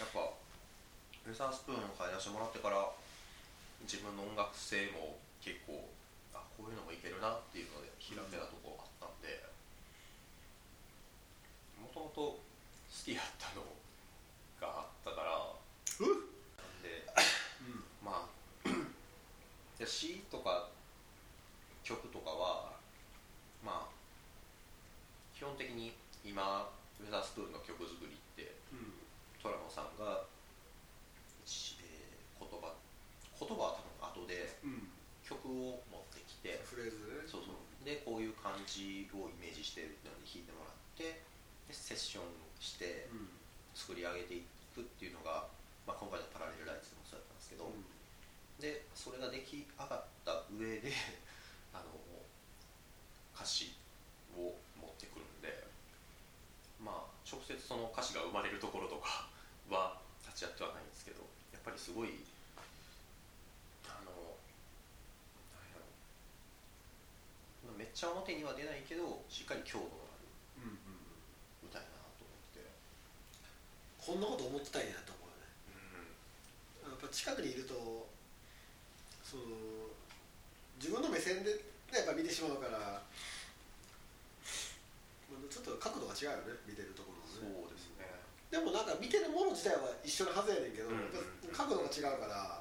[0.00, 2.90] やっぱウェザースプーンを買い出してもらってから
[3.82, 5.88] 自分の音楽性も結構
[6.34, 9.42] あこういうのもいけるなっていうので開けたところあったんで
[11.80, 12.40] もともと好
[13.04, 13.62] きやったの
[14.60, 15.30] があったから
[15.98, 17.06] なんで
[18.04, 18.68] まあ
[19.78, 20.68] で詩とか
[21.82, 22.72] 曲とかは
[23.64, 24.02] まあ
[25.34, 25.92] 基本的に
[26.24, 28.94] 今ウェザースプーンの曲作りってうん
[29.42, 30.22] トラノさんが、
[31.44, 32.74] 一えー言葉
[33.40, 34.88] 言葉は多分後でうん
[35.26, 41.22] 曲を持ってきてフレーズでねそうそうでこういう感じをイメージしてるのに弾いてもらって
[41.66, 42.26] でセッション
[42.58, 43.30] してうん
[43.72, 45.48] 作り上げていくっていうのが、
[45.88, 47.72] まあ、今回の「パラレルライツ」でもそうだったんですけど、
[48.60, 50.92] でそれが出来上がった上で
[51.72, 51.88] あの
[53.34, 53.72] 歌詞
[54.36, 55.64] を持ってくるんで
[56.78, 59.26] まあ直接その歌詞が生まれるところとか
[59.70, 62.20] は立ち会ってはないんですけどやっぱりすごい
[63.88, 70.70] あのなんやろめっちゃ表には出ないけどしっかり強度のある。
[70.70, 71.02] うんうん
[71.66, 72.62] 歌やなと思って
[73.98, 75.50] こんなこと思ってたんやと思うよね。
[76.86, 78.06] うやっぱ近くにいると
[79.26, 79.90] その
[80.78, 81.50] 自分の目線で
[81.90, 83.02] やっぱ見てしまうから
[86.12, 88.04] が違うよね見てるところそうのねですね。
[88.52, 90.92] でもなんか見てるもの自体は一緒のはずやねんけど、
[91.48, 92.60] 角度が違うから、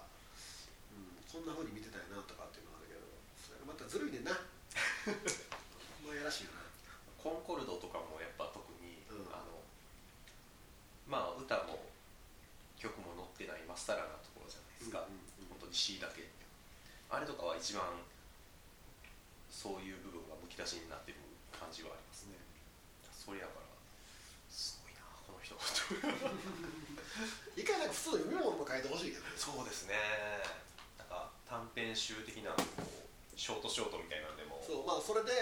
[0.95, 3.03] うん、こんなふうに見てたいなとかっていうのはあるけど
[3.35, 4.31] それがまたずるいねんな
[6.05, 6.61] まあやらしいよな。
[7.17, 9.15] コンコルドとかもやっぱ特に、うん。
[9.33, 9.63] あの
[11.07, 11.89] まあ歌も
[12.77, 15.11] 曲も載ってないまっさらなところじゃないですか、うんうん
[15.41, 15.47] うん。
[15.49, 16.29] 本当に C だけ。
[17.09, 17.83] あれとかは一番
[19.49, 21.17] そういう部分がむき出しになってる
[21.51, 22.37] 感じはありますね。
[23.11, 23.65] それやから
[24.49, 25.55] すごいなこの人。
[27.59, 29.31] 一回なんか普通の読み物も書いてほしいけどね。
[29.35, 29.95] そうですね。
[30.97, 33.00] なんか短編集的なこう
[33.41, 34.61] ショートショートみたいなんでも。
[34.61, 35.33] そうまあそれで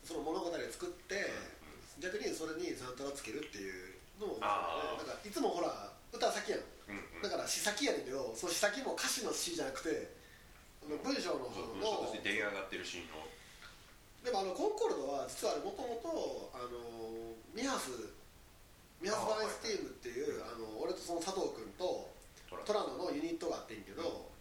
[0.00, 1.62] その物語を作って、うん
[2.00, 5.04] 逆にそれにサントラつけるっていうのもあー。
[5.04, 6.64] なんかいつもほら歌先やん。
[6.88, 7.22] うんうん。
[7.22, 10.16] だから詩先やねんけどその詩先も歌詞の詩じゃなくて
[10.88, 13.20] 文章の方文章のとして出来上がってるシーンの。
[14.24, 16.80] でもあのコンコルドは実はもともとあの
[17.52, 17.92] ミハス
[18.98, 22.08] ミハス・バイスティームっていうあの俺とその佐藤君と
[22.48, 24.31] トラトラノのユニットがあってんけど、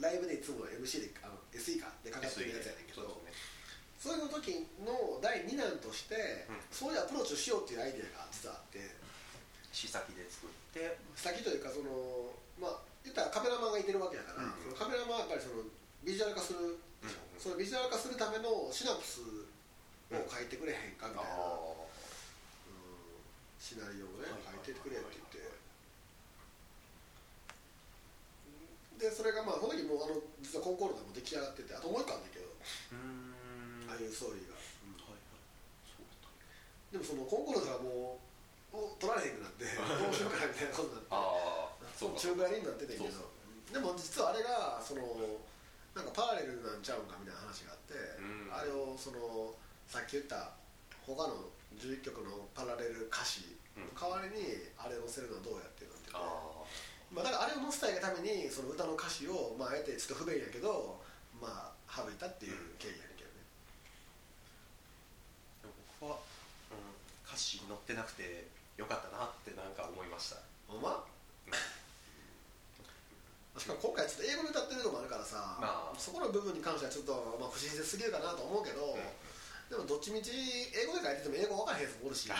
[0.00, 3.22] ライブでいつも MC であの SE かでかかってるやつやねんけど
[4.04, 6.60] それの時の第2弾として、うん。
[6.68, 8.84] そういうアプローチをしようっていうアイデアが実はあって
[9.72, 11.00] 試先で作って。
[11.16, 12.28] 先というかその
[12.60, 14.60] まあ言ったらカメラマンがいてるわけだから、うん。
[14.60, 15.64] そのカメラマンはやっぱりその
[16.04, 17.40] ビジュアル化するでしょ、うん。
[17.40, 19.24] そのビジュアル化するためのシナプス
[20.12, 21.40] を書いてくれへんかみたいな、
[23.56, 25.63] シナリオをね書いてくれって言って
[28.98, 33.90] でそれがまあその時もうあの実はコンコルドも出来上がっててあともう一個あるんだけど、うーん。
[33.90, 35.44] ああいうストーリーが、はいはい。
[35.84, 36.30] そうだった
[36.94, 38.18] でもそのコンコルドがも
[38.72, 41.06] うお取られへんくなって どうしようかなみたいなことになって。
[41.10, 43.30] ああそう中華になっててんけど。
[43.70, 45.02] でも実はあれがその
[45.94, 48.50] なんかパラレルなんちゃうんかみたいな話があって、うん。
[48.50, 49.54] あれをその
[49.86, 50.54] さっき言った
[51.06, 56.18] 他の11曲のパラレル歌詞の代わりにあれを載せるのはどうやってなってて、あ
[57.14, 60.98] まあ、だからあれを載せたいがためにその歌の歌詞を、まあ、あえてちょっと不便やけど
[61.40, 63.38] まあ省いたっていう経緯やねんけどね、
[65.62, 66.18] でも僕は、
[66.74, 66.82] うん、
[67.22, 70.42] 歌詞載ってなくてよかったなってなんか思いました。
[70.66, 71.06] ほんま？
[73.54, 75.98] しかも今回ちょっと英語で歌ってるのもあるからさ、まあ。
[75.98, 78.98] そこの部分に関してはちょっと、まあ、不親切すぎるかなと思うけど、
[79.70, 80.34] でもどっちみち
[80.74, 82.26] 英語で書いてても英語分からへんやつもおるし。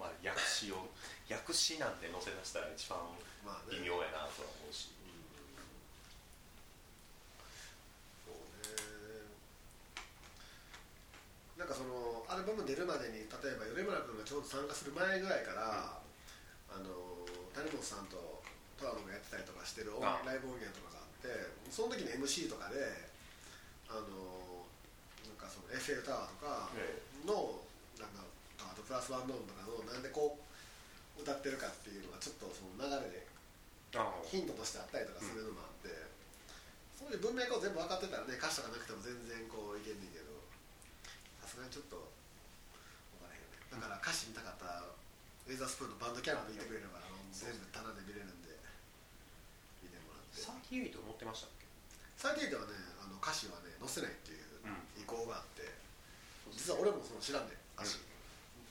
[0.00, 0.88] まあ訳詞を
[1.32, 2.98] 訳詞なんて載せ出したら一番
[3.44, 4.92] まあね微妙やなとは思うし、
[8.22, 9.32] そうね
[11.56, 16.00] なんかそのアルバム出るまでに例えば米村君がちょうど参加する前ぐらいから、
[16.72, 16.88] あの
[17.52, 18.40] 谷本さんと
[18.80, 21.28] トラノがやってたりとかしてるライブ音源とかがあって
[21.70, 22.80] その時の MC とかで
[23.86, 24.66] あの
[25.28, 27.62] なんかそのエッフェルタワーとかえの
[28.00, 28.26] なんか
[28.58, 30.41] あとプラスワンドーンとかのなんでこう
[31.20, 33.26] 歌ってるかっていうのがちょっとその流れで
[34.26, 35.92] ヒントとしてあったりとかするのもあって、
[36.96, 40.32] そういう文脈を全部分かってたらね歌詞とかなくても全然こういけんねんけど
[41.44, 42.00] さすがにちょっと
[43.20, 43.60] 分からへんよね。
[43.70, 48.56] だから歌詞見たかったらウェザースプーンのバンドキャラでいてくれればあの全部棚で見れるんで
[49.84, 50.40] 見てもらって。
[50.40, 51.66] サーティエイト載ってましたっけ？
[52.16, 55.02] 最低ではねあの歌詞はね載せないっていううん。
[55.02, 55.66] 意向があって、
[56.54, 57.98] 実は俺もその知らんで歌詞、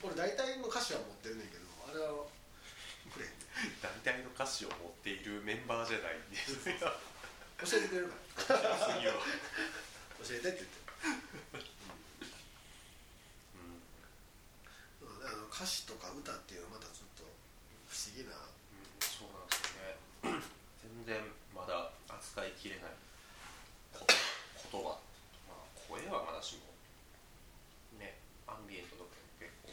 [0.02, 2.24] 俺大体の歌詞は持ってるねんけどあれは
[3.80, 6.74] 大体の歌詞を持っているメンバーじゃないんですよ。
[7.62, 10.66] 教えてくれるから、教えてって言って。
[13.54, 13.82] うん。
[15.06, 15.26] うん。
[15.26, 17.22] あの歌詞とか歌っていうのはまたちょっと
[17.86, 18.34] 不思議な
[18.98, 19.46] そうなん。
[19.46, 19.70] です
[20.26, 20.42] よね
[21.06, 21.22] 全然
[21.54, 22.94] まだ扱いきれない
[23.94, 24.98] こ言葉、
[25.46, 26.70] まあ、声はまだしも
[27.98, 29.70] ねアンビエントとかも結構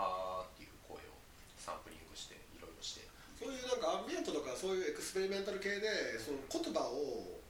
[0.00, 1.14] はーっていう声を
[1.58, 3.06] サンプリングしていろいろして
[3.38, 7.40] そういうなんかアンビエントとかそういうエクスペリメンタル系でその言葉を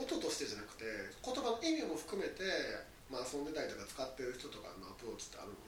[0.00, 0.88] 音としてじゃなくて
[1.20, 2.48] 言葉の意味も含めて、
[3.12, 5.60] まあ、遊んでたりとか使ってる人とかのアプローチってあるの？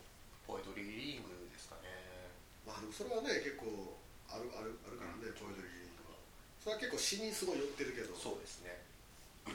[0.49, 2.33] ポエトリーリーディングですかね。
[2.65, 4.01] まあでもそれはね結構
[4.33, 6.17] あるあるあるからね、ポエトリーとか
[6.65, 8.17] それは結構詩にすごい寄ってるけど。
[8.17, 8.81] そうですね。
[9.45, 9.53] な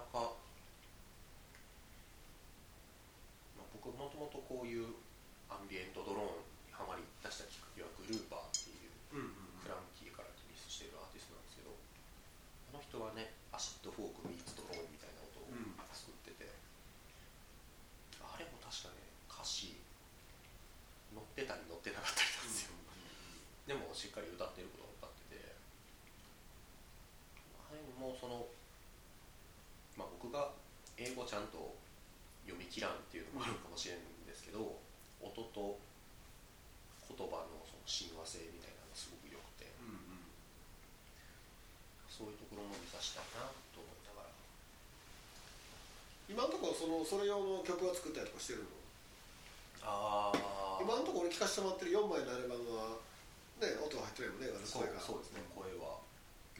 [0.00, 0.36] かなか、
[3.56, 4.92] まあ、僕もともとこういう
[5.48, 8.84] アンビエントドローンにハマり出したきっかけはグルーパーっていう
[9.16, 9.32] うんうん
[9.64, 11.72] クランキーからリリースしてるアーティストなんですけど
[12.96, 15.76] あの人はねアシッドフォークミーツドローンみたいな音をうん。
[15.92, 16.44] 作ってて、
[18.20, 19.80] あれも確かね歌詞
[21.12, 22.76] 載ってたり載ってなかったりなんですよ、
[23.64, 25.56] でもしっかり歌ってることは歌ってて。
[27.64, 28.44] あれもその
[29.96, 30.52] まあ僕が
[31.00, 31.72] 英語ちゃんと
[32.44, 34.76] 読み切らんっていうのもあるかもしれんですけど、
[35.24, 35.80] 音と
[37.08, 39.72] 言葉のその親和性みたいなのがすごく良くて
[42.16, 43.44] そういうところも目指したいな
[43.76, 44.32] と思いながら。
[46.32, 48.72] 今のところそのそれ用の曲を作ったりとかしてるの？
[49.84, 52.96] ああ今のところ俺聴かせてもらってる4枚のアルバムは
[53.60, 54.96] ね音が入ってるよね声が。
[54.96, 56.00] そうですね声は。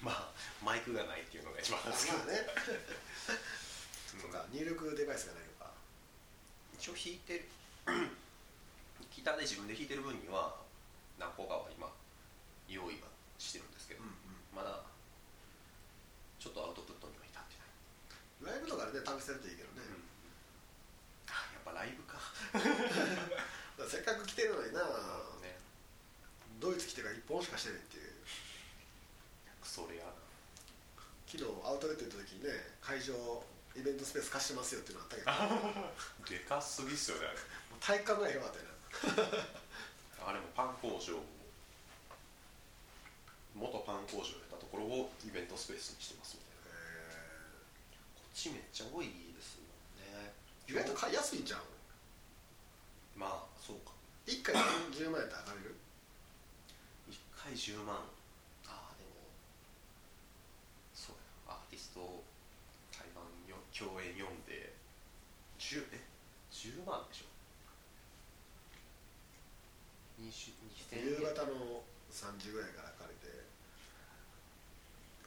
[0.04, 0.28] まあ
[0.60, 2.06] マイクがないっていうのが一番あなんです。
[2.06, 2.44] けど、まあね。
[4.20, 5.72] とか入力デバイスがないとか。
[6.76, 7.48] 一応弾いてる。
[9.08, 10.60] ギターで自分で弾いてる分には
[11.18, 11.88] 何個かは今
[12.68, 14.02] 用意はしてるんですけど、
[14.54, 14.84] まだ
[16.46, 19.82] ちょっとアウトプットには至ってない、ライブとかでね試せるといいけどね、
[21.26, 22.22] あやっぱライブか。
[23.90, 24.86] せっかく来てるのにな。
[25.42, 25.58] ね。
[26.62, 28.14] ドイツ来てから1本しかしてないっていう。
[29.66, 30.14] それやな。
[31.26, 33.42] 昨日アウトレット行った時にね会場
[33.74, 35.32] イベントスペース貸してますよっていうのあったけど。
[35.34, 35.90] も
[36.30, 38.62] でかすぎっすよねう体育館ぐらい広かっ
[39.02, 40.30] たよな。
[40.30, 41.18] あれもパン工場
[43.56, 46.76] 元パン工場やったところをイベントスペースにしてますみたいな。
[48.20, 50.36] こっちめっちゃ多いですもんね。
[50.68, 51.64] 意外と買いやすいんじゃん
[53.16, 53.96] まあそうか。
[54.28, 54.54] 1回
[54.92, 55.74] 10万円って上がれる
[57.08, 57.96] ？1回10万。
[58.68, 59.32] ああでも。
[60.92, 61.16] そう
[61.48, 61.56] や。
[61.56, 62.00] アーティスト
[62.92, 64.76] 台湾よ共演読んで。
[65.56, 66.04] 10え
[66.52, 67.32] ？10万でしょ
[70.20, 70.28] ？20
[70.92, 71.80] 2000夕方の
[72.12, 73.28] 3時ぐらいから借りて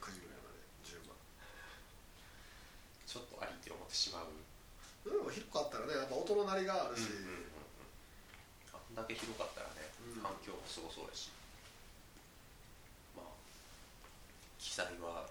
[0.00, 1.14] 9時ぐらいまで10万
[3.06, 3.26] ちょ
[3.70, 4.34] って思ってしまう。
[5.06, 7.30] でも広かったらねやっぱ音の鳴りがあるし、うん
[8.74, 8.74] うんうんうん。
[8.74, 9.86] あんだけ広かったらね、
[10.18, 10.26] うん。
[10.26, 11.30] 反響もすごそうやし。
[13.14, 13.30] まあ
[14.58, 15.30] 機材は。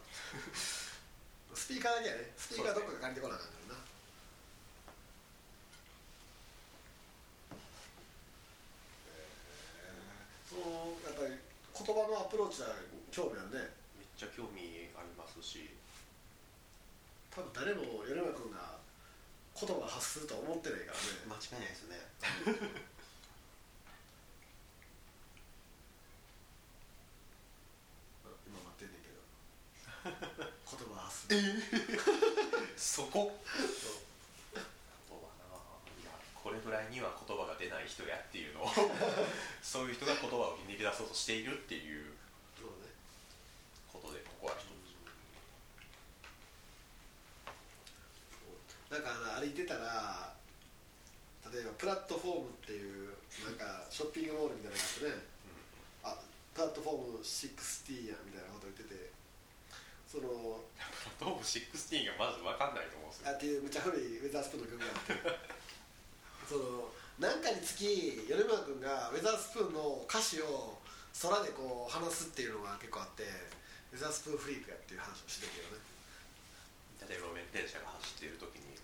[1.52, 2.32] スピーカーだけやね。
[2.40, 3.84] スピーカーどっか借りてこなあかんからな。
[10.48, 12.74] そのやっぱり言葉のアプローチは
[13.12, 13.76] 興味あるね。
[14.00, 15.76] めっちゃ興味ありますし
[17.40, 18.76] 多分誰も米山君が
[19.56, 21.24] 言葉を発するとは思ってないからね。
[21.24, 21.96] 間違いないですね。
[28.44, 29.24] 今待ってんねんけど。
[30.04, 31.40] 言葉発する。
[32.76, 33.32] そこ？
[36.44, 38.68] これぐらいには言葉が出ない人やっていうのを。
[39.64, 42.12] そういう人が言葉をひねり出そうとしているっていう
[42.60, 42.92] そうね
[43.94, 44.80] ことでここは一つ
[48.90, 50.34] なんかあの歩いてたら
[51.54, 53.14] 例えばプラットフォームっていう
[53.46, 54.86] なんかショッピングモールみたいなのが
[56.06, 56.18] あってね、あ
[56.54, 59.20] プラットフォーム60やみたいなこと言ってて。
[60.10, 60.26] その
[60.74, 63.30] プラットフォーム16がまず分かんないと思うんですよ。
[63.30, 65.60] あっていうむちゃ古いウェザースプーンの曲があって。
[66.50, 66.90] その
[67.22, 70.82] 何かにつき米村君がウェザースプーンの歌詞を
[71.22, 73.22] 空でこう話すっていうのが結構あって
[73.94, 75.84] ウェザースプーンフリークやっていう話をしてるけどね
[77.08, 78.76] 例えば路面電車が走っている時に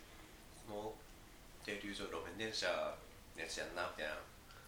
[0.68, 2.94] この停留所路面電車
[3.36, 4.22] のやつやんなみたいな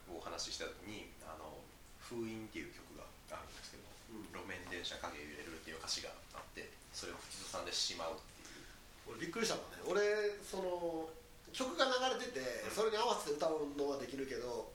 [0.10, 1.62] お話しした時に「あの
[2.00, 3.86] 封印」っていう曲があるんですけど、
[4.18, 4.32] うん。
[4.34, 8.66] 路面電車影揺れるっていう歌詞があってそれを口ずさんでしまうっていう。
[9.08, 9.78] 俺びっくりしたもんね。
[9.86, 10.02] 俺
[10.44, 11.10] その
[11.52, 14.72] 曲が流れててそれに合わせて歌うのはできるけど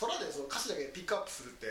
[0.00, 1.66] 空でその歌詞だけピックアップするって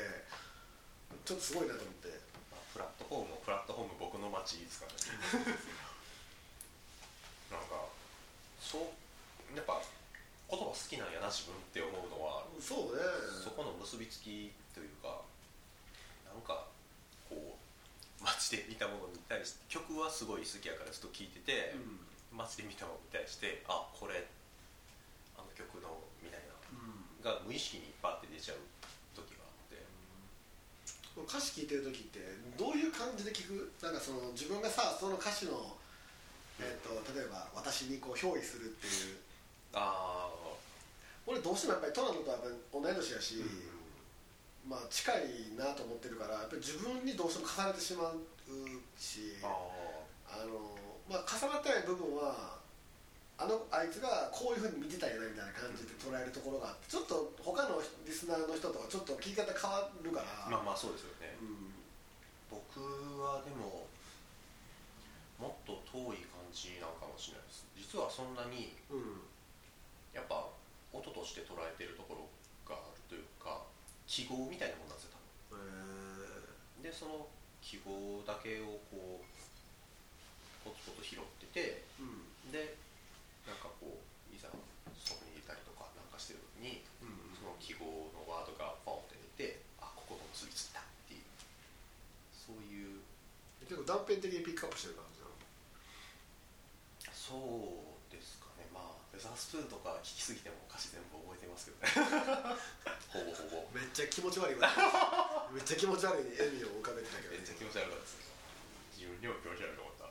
[1.24, 2.08] ちょっとすごいなと思って。
[2.52, 5.58] まあ、プラットフォームもプラットフォーム僕の街ですからね
[7.52, 7.88] なんか
[8.60, 9.80] そうやっぱ
[10.50, 13.04] 言葉好きなんやな自分って思うのはそうね。
[13.44, 15.22] そこの結びつきというか
[16.28, 16.68] なんか
[17.30, 22.00] こう街で見たものに対して曲はすごい好きやからずっと聴いてて、うん。
[22.38, 24.28] 街で見たものに対してあこれ
[25.40, 27.24] あの曲のみたいうん。
[27.24, 28.58] なが無意識にパッて出ちゃう
[29.16, 29.80] 時があって。
[31.18, 32.20] 歌詞聴いてる時って
[32.60, 33.74] どういう感じで聴く？
[33.82, 35.76] なんかその自分がさその歌詞の、
[36.60, 39.18] えー、と例えば私にこう憑依するっていう。
[39.74, 40.48] ああ
[41.28, 42.40] 俺どうしてもやっぱりトラノとは
[42.72, 43.44] 同い年やし、
[44.64, 48.24] まあ近いなと思ってるからやっぱり自分にどうしても重ねてしまう
[48.96, 49.52] しあ
[50.32, 50.72] あの、
[51.12, 52.56] まあ、重なってない部分は
[53.38, 61.70] あのあいつがこういうふうに見てたんやなみたいな感じで捉えるところがあってちょっと他のリスナーの人とかちょっと聞き方変わるから、まあまあそうですよね、うん。
[62.50, 62.82] 僕
[63.22, 63.86] はでも
[65.38, 66.37] もっと遠い感
[66.82, 67.70] なのかもしれないです。
[67.78, 69.22] 実はそんなに、うん、
[70.14, 70.50] やっぱ
[70.92, 72.26] 音として捉えてるところ
[72.66, 73.62] があるというか
[74.10, 75.22] 記号みたいなもんなんですよ
[75.54, 76.50] へえ
[76.82, 77.28] 多分でその
[77.62, 79.28] 記号だけをこう
[80.66, 82.52] ポツポツ拾っててうん。
[82.52, 82.76] で
[83.46, 84.48] なんかこういざ
[84.96, 91.28] そこにいたりとかなんかしてるのにうんその記号のワードがポンって出てあここのつびついたっていう
[92.34, 93.04] そういう。
[93.68, 95.04] 結構断片的にピックアップしてるな
[97.28, 98.64] そうですかね。
[98.72, 101.92] まあウェザースプーンとか聞きすぎても歌詞全部覚えてますけどね。
[103.12, 104.72] ほぼほぼめっちゃ気持ち悪いわ。
[105.52, 108.08] めっちゃ気持ち悪い笑みを浮かべてたけどめっちゃ気持ち悪かった。
[108.08, 108.24] です
[108.96, 110.08] 自分にも気持ち悪いと思った。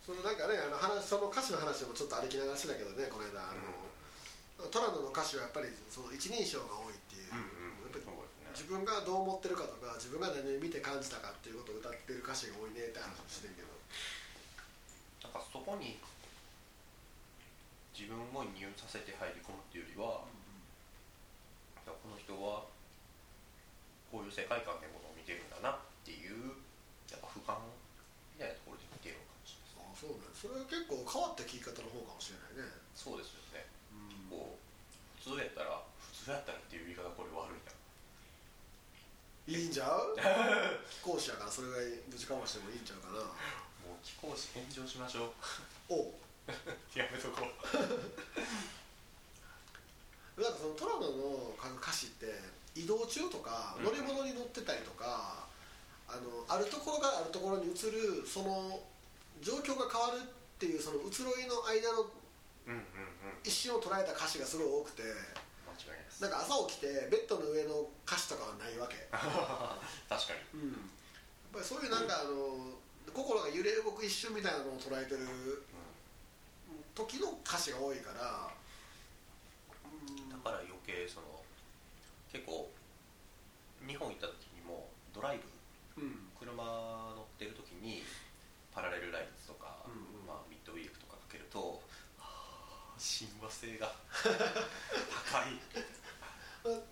[0.00, 3.52] そのなんかねあの話その歌詞の話もちょっと歩きながらしてたけどねこの間。
[3.52, 8.14] あの、トラノの歌詞はやっぱりその一人称が多いっていう、やっぱりそう
[8.52, 13.71] 自分がどう思ってるかとか自分が何を見て感じたかっていうことを歌ってる歌詞が多いねって話をしてるけど
[15.32, 15.96] かそこに
[17.96, 20.28] 自分を入させて入り込むっていうよりは、
[21.88, 22.68] この人は
[24.12, 26.56] こういう世界観でものを見てるんだなっていう
[27.08, 27.56] やっぱ俯瞰
[28.36, 32.72] みたいなところで見てるのかもしれないですあそうねそれは結構変わった聞き方の方かもしれないね。
[32.96, 33.68] そうですよね。
[34.28, 34.60] こう
[35.20, 35.80] 普通やったら
[36.12, 37.72] 普通やったらっていう言い方これ悪いな
[39.46, 40.16] いいんちゃう？
[40.16, 43.22] 貴公子やからそれぐらいぶちかましてもいいんちゃうかな
[43.92, 46.00] もう貴公子返上しましょう。
[46.00, 46.14] おう。
[46.96, 47.52] やめとこう。
[50.40, 52.40] なんかそのトラノの歌詞って
[52.74, 53.84] 移動中とかうん。
[53.84, 55.46] 乗り物に乗ってたりとか、
[56.08, 58.80] あのあるところからあるところに移るその
[59.42, 60.24] 状況が変わるっ
[60.58, 62.84] ていうその移ろいの間のうんうんうん。
[63.44, 65.12] 一瞬を捉えた歌詞がすごい多くて間違
[65.92, 70.60] いなんか朝起きてベッドの上の歌詞とかはないわけ、 確かに。
[70.60, 70.80] うん、やっ
[71.52, 72.80] ぱりそういうなんかあの
[73.14, 75.62] 心が揺れ動く一瞬みたいなのを捉えてる
[76.94, 78.48] 時の歌詞が多いから、
[79.84, 80.28] うん。
[80.28, 81.26] だから余計その
[82.32, 82.68] 結構
[83.86, 85.40] 日本行った時にもドライ
[85.96, 86.28] ブうん。
[86.38, 88.02] 車乗ってる時に
[88.74, 90.26] パラレルラインズとか、うんうん。
[90.26, 91.80] まあ、ミッドウィークとかかけると
[92.18, 95.60] はあ親和性が 高い。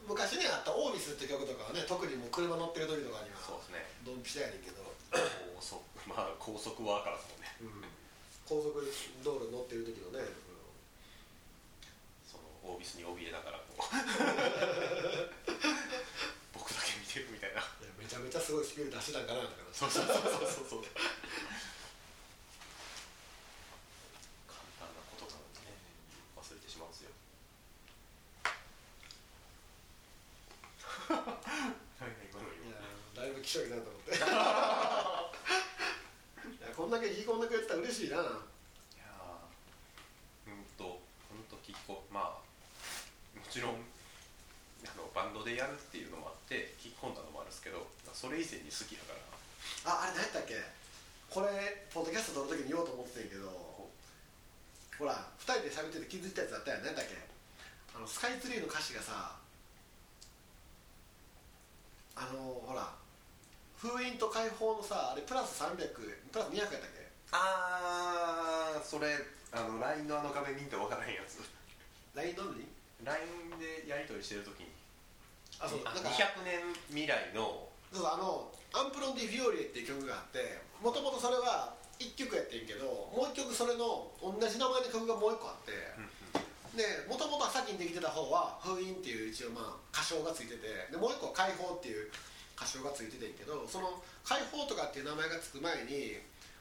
[0.06, 3.86] 昔ねあった「オービス」って曲とかはね特にもう車乗ってる時とかにはそうですね。
[4.02, 4.82] ドンピシャやねんけど、
[5.54, 7.80] 高速まあ高速ワーカーですもん。
[7.82, 7.88] ね
[8.48, 8.74] 高速
[9.22, 10.24] 道路乗ってる時のね、
[12.26, 12.44] その
[12.74, 13.82] オービスに怯えながらこう。
[16.52, 17.60] 僕だけ見てるみたいな。
[17.60, 20.22] いやめちゃめちゃすごいスピード出してたんかなとかそうそうそうそう
[20.68, 20.82] そう
[24.50, 25.78] 簡単なことなのにね
[26.36, 27.10] 忘れてしまうんですよ
[31.10, 32.82] 何々今のい言うや
[33.14, 34.20] だいぶ気象いなと思ってい
[36.62, 38.18] やこんだけ引き込んでくれてたら嬉しいない
[38.98, 42.42] やーうんとほんと聞こまあ
[43.36, 43.82] もちろん
[44.86, 47.86] あのバンドでやるっていうのもあって聞き込んだのもあるんですけど
[48.20, 49.96] それ以前に好きだから。
[49.96, 50.60] ああれ何やったっけ？
[51.32, 51.48] これ
[51.88, 53.48] ポッドキャスト撮る時に言おうと思ってたんやけど
[55.00, 56.84] ほら2人で喋ってて気づいたやつあったやん。
[56.84, 57.16] 何やったっけ？
[57.96, 59.40] あのスカイツリーの歌詞がさ
[62.20, 62.92] あのほら
[63.80, 65.80] 封印と解放のさあれプラス300
[66.28, 67.08] プラス200やったっけ？
[67.32, 69.16] ああそれ
[69.56, 71.40] あの LINE のあの画面見て分からへんやつ。
[72.12, 72.68] LINE のみ
[73.00, 74.68] LINE でやり取りしてるときに。
[75.56, 76.60] あそうなんか200年
[76.90, 85.72] 未来のそうあの「アンプロン・ディ・フィオリエ」っていう曲があってもともとそれは1曲やってんけどもう1曲それの同じ名前の曲がもう1個あって
[86.76, 92.10] でもともと先にできてた方は「封印」っていう一応まあ歌唱がついててでもう1個は「解放」っていう
[92.56, 96.16] 歌唱がついててんけどその「解放」とかっていう名前がつく前に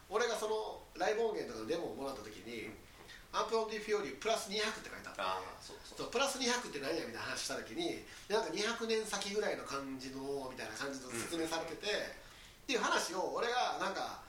[0.10, 2.70] 俺がそのライブ音源とかのデモをもらった時に
[3.32, 5.98] 「アンプロン・ディ・フィオリエプラス200」って書いてあってああそうそう。
[6.00, 14.22] そうプラス200って何やみたいな話した時になんか200年先ぐらいの感じのみたいな感じの説明されてて、っていう話を俺がなんか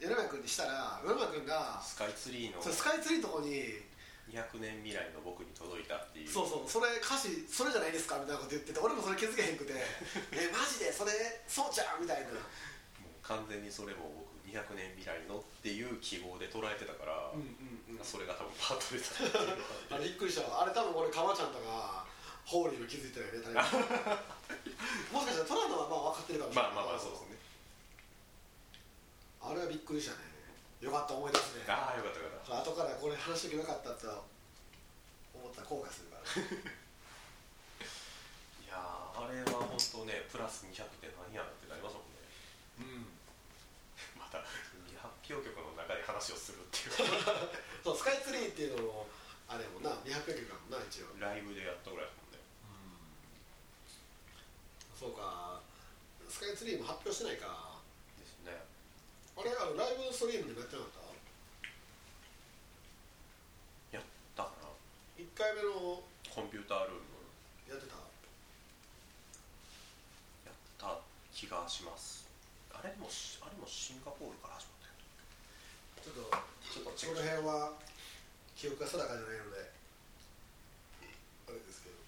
[0.00, 3.78] 米山君にしたら米山君がスカイツリーのスカイツリーのとこに
[4.32, 6.28] 200年未来の僕に届いたっていう。
[6.28, 9.74] そうそうそれ歌詞それじゃないですかみたいなこと言ってて俺もそれ気づけへんくて
[10.34, 11.12] えマジでそれ
[11.46, 12.32] そうじゃんみたいな。
[12.32, 17.71] もう完全にそれも僕200年未来のっていう記号で捉えてたから、うんうん
[18.04, 22.04] それが多分パッと出たあれびっくりしたわあれ多分俺かまちゃんとか
[22.44, 23.62] ホーリーも気づいてないね
[25.12, 26.72] もしかしたらトラノはまあ分かってるかもしれない。
[26.72, 27.38] まあまあまあそうですね。
[29.42, 30.32] あれはびっくりしたね。
[30.80, 31.64] よかった思い出すね。
[31.68, 32.72] ああよかったよかった。
[32.72, 34.06] 後からこれ話しておけばよかったって
[35.34, 36.24] 思ったら後悔するから。
[38.66, 42.26] いやーあれは本当ねプラス200って何やってなりますもんね。
[42.80, 43.06] うん。
[44.18, 44.50] また発
[45.30, 47.12] 表曲の中で話をするっていう
[47.82, 49.10] そうスカイツリーっていうのも
[49.50, 49.90] あれやもんな。
[50.06, 51.10] 200曲かもな一応。
[51.18, 52.38] ライブでやったぐらいですもん。
[52.38, 52.38] ね
[54.94, 55.58] そうか。
[56.30, 57.82] スカイツリーも発表してないか。
[58.16, 58.54] ですね。
[59.34, 60.94] あれあのライブストリームでもやってなかっ
[63.90, 63.98] た？
[63.98, 64.06] やっ
[64.38, 64.70] たかな。
[65.18, 67.02] 1回目のコンピュータールーム。
[67.68, 67.98] やってた？
[70.46, 71.02] やった
[71.34, 72.30] 気がします。
[72.70, 74.90] ああれもしあれもシンガポールから始まっ
[76.02, 77.76] たよちょっとちょっとチこの辺は
[78.56, 79.68] 記憶が定かじゃないので
[81.44, 82.00] あれですけど。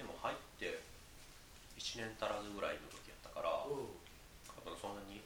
[0.00, 0.80] でも入って
[1.76, 3.92] 1年足らずぐらいの時やったから、うん
[4.56, 5.20] 多分そんなに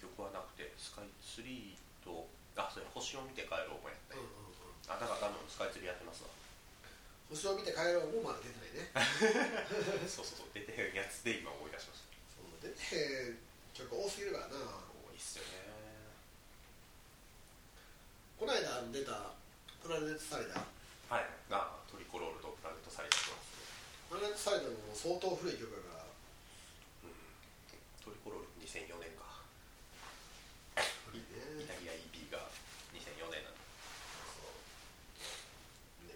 [0.00, 2.26] 曲はなくてスカイツリーと
[2.58, 6.32] あそれ星を見て帰ろうもやったよ、うんうんうんあだから多分スカイツリーやってますわ。
[7.28, 8.88] 星を見て帰ろうもまだ出てないね。
[10.08, 12.08] そうそうそう出てへんやつで今思い出しました。
[12.64, 12.80] 出て
[13.28, 13.38] へん
[13.76, 14.56] 曲多すぎるからな。
[14.56, 15.60] 多いっすよね
[18.40, 18.46] こ
[18.88, 19.36] の間出た
[19.84, 20.64] プラネットサイダー。
[21.12, 21.28] はい。
[21.52, 23.36] がトリコロールとプラネットサリダーと。
[24.08, 26.08] プラネットサイダーも相当古い曲だから。
[28.00, 29.44] トリコロール2004年か。
[31.12, 31.20] イ
[31.68, 32.48] タリア EP が
[32.96, 34.56] 2004年なそう。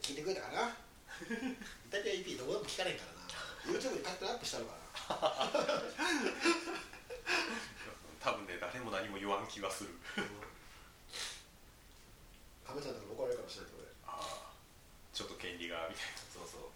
[0.00, 0.72] 聞いてくれたかな？
[1.28, 3.28] イタリア EP どこでも聞かないからな。
[3.68, 4.80] YouTube に勝手にアップしたのかな。
[8.22, 9.90] 多分ね誰も何も言わん気がする
[12.72, 13.92] 亀ちゃんとかも怒られるかもしれないけど俺。
[14.08, 14.56] ああ
[15.12, 16.24] ちょっと権利がみたいな。
[16.32, 16.72] そうそう。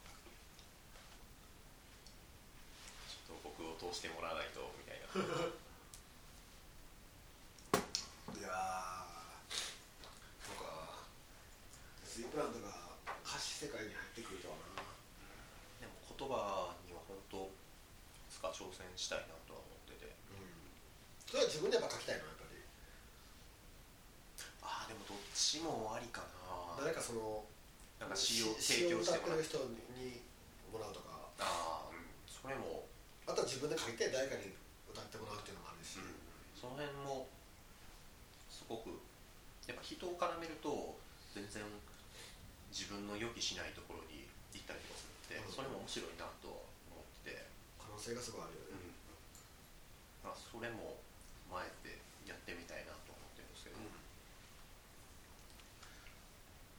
[3.09, 5.09] ちょっと僕を通してもらわないとみたいな。
[8.37, 9.57] いやー。
[10.45, 11.01] そうか
[12.05, 12.93] スイープランドが
[13.25, 14.85] 歌詞世界に入ってくるとはな。
[15.81, 17.57] でも言葉には本当い
[18.29, 20.13] つか挑戦したいなとは思ってて。
[20.29, 20.61] うん。
[21.25, 22.61] それは自分でやっぱ書きたいのやっぱり
[24.61, 24.89] あ
[25.55, 26.83] あでもありかな。
[26.83, 27.45] 誰かその
[28.01, 29.59] なんか詩を詩提供してもらう人
[29.95, 30.21] に
[30.73, 31.31] もらうとか。
[31.39, 32.03] ああうん。
[32.27, 32.85] それも、
[33.27, 34.53] あとは自分で書いて誰かに
[34.91, 36.03] 歌ってもらうっていうのもあるし、
[36.59, 37.29] その辺も
[38.51, 38.91] すごく
[39.71, 40.99] やっぱ人を絡めると
[41.33, 41.63] 全然
[42.75, 45.53] 自分の予期しないところに行ったりとかするって、うん。
[45.53, 47.47] それも面白いなとは思ってて、
[47.79, 48.93] 可能性がすごいあるよね、
[50.27, 50.99] まあ、それも
[51.49, 51.97] 前で
[52.29, 53.79] やってみたいなと思ってるんですけど、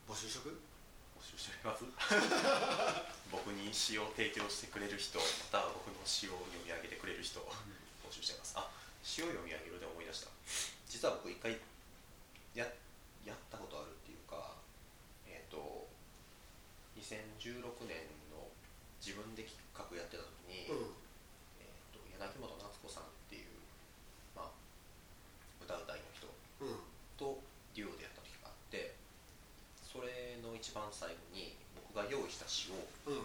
[0.08, 1.84] 募集職募集してます。
[3.28, 7.52] 僕に詩を提供してくれる人または僕の詩を読み上げてくれる人を
[8.00, 8.56] 募集してます。
[8.56, 8.72] あ
[9.04, 10.28] 詩を読み上げるで思い出した。
[10.88, 11.60] 実は僕一回
[12.54, 12.64] や
[13.26, 14.56] やったことあるっていうか
[15.26, 15.86] えっ、と
[16.96, 18.48] 2016年の
[19.04, 20.96] 自分で企画やってた時に、うん
[21.60, 23.60] えー、と柳本夏子さんっていう、
[24.34, 24.50] まあ、
[25.62, 26.26] 歌うたいの人
[26.60, 26.80] うん
[27.18, 27.42] と
[27.74, 28.96] デュオでやった時があって
[29.88, 31.56] それの一番最後に
[31.88, 32.76] 僕が用意した詩を
[33.08, 33.24] う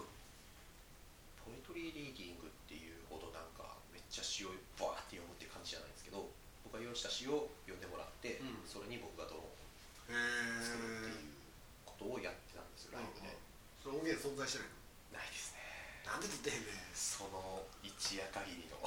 [1.44, 6.24] ポエトリーリーディングっていうほどなんかめっちゃ詩をバーって読むって感じじゃないんですけど
[6.64, 8.64] 僕が用意した詩を読んでもらって、うん。
[8.64, 9.60] それに僕がドローンを
[10.08, 11.36] へ作るってえいう
[11.84, 13.36] ことをやってたんですよライブで、
[13.76, 14.72] その音源存在してない
[15.12, 15.20] の？
[15.20, 15.60] ないですね。
[16.08, 16.96] なんで撮ってへんねん。
[16.96, 18.80] その一夜限りの。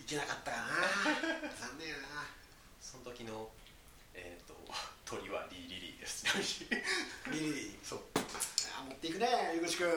[0.00, 1.52] いけなかったかな。
[1.52, 2.32] 残念やな。
[2.80, 3.52] その時の
[4.16, 4.56] えっ、と
[5.04, 5.47] 鳥は
[6.36, 6.76] リー
[7.32, 8.00] リリーですリそう。
[8.76, 9.88] あ持っていくねゆぐしくん。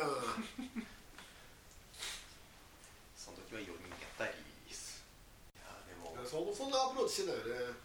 [3.18, 5.04] その時は4人やったリリーです。
[5.56, 6.16] いやでも。
[6.26, 7.76] そそんなアプローチしてんだよね。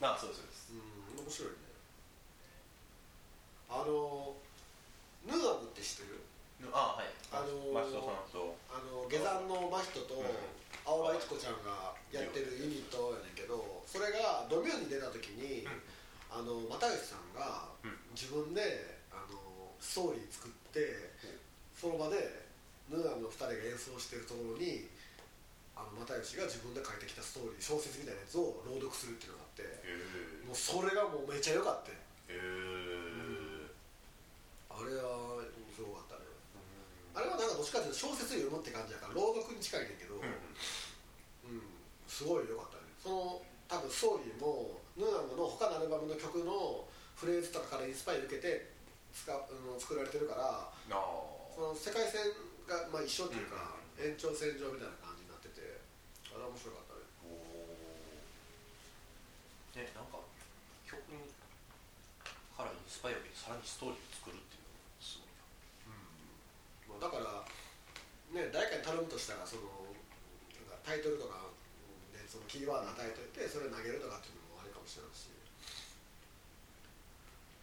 [0.00, 0.72] まあそうですそうです。
[0.72, 1.56] うん面白いね。
[3.68, 4.36] あの
[5.26, 6.20] ヌーアムって知ってる？
[6.72, 7.06] あはい。
[7.32, 8.56] あのー松戸さんと。
[8.70, 10.60] あの下山の真人とうん。
[10.86, 15.68] 青葉一子ちゃんがやってるユニットやねんけどそれがドミューンに出た時に、
[16.30, 17.96] あの又吉さんがうん。
[18.14, 19.38] 自分であの
[19.78, 21.14] ストーリー作って
[21.74, 22.18] その場で
[22.90, 24.90] ヌーアムの2人が演奏してるところに
[25.78, 33.60] あの又吉が自分で書いてきたストーリー小説みたいなやつを朗読するっていうのがあってへもうそれがもうめちゃ良かったへえ
[34.68, 35.40] あれは
[35.76, 36.28] すごかったね。
[37.12, 40.24] あれはなんかどっちかっていうと小説読むって感じやから朗読に近いねんけど、うん。
[40.24, 41.62] うん、
[42.08, 42.88] すごい良かったね。
[42.96, 46.84] その多分ストーリーもヌーの他のアルバムの曲の
[47.14, 48.72] フレーズとかからインスパイア受けて
[49.12, 49.36] 使う、
[49.74, 50.72] うん、作られてるからあ
[51.54, 52.32] その世界線
[52.64, 55.82] が、まあ、一緒っていうか、延長線上みたいな感じになってて
[56.30, 57.04] あれは面白かったね。
[57.26, 59.82] おー。
[59.82, 60.22] ねなんか
[60.86, 61.26] 曲に
[62.56, 65.44] からインスパイアを受けてさらにストーリーを作るっていうのがすごいな。
[66.88, 67.44] まあだから
[68.32, 69.90] ね誰かに頼むとしたらその
[70.80, 71.52] タイトルとか
[72.16, 74.39] でそのキーワード与えといてそれを投げるとかっていう
[74.90, 75.30] しれないし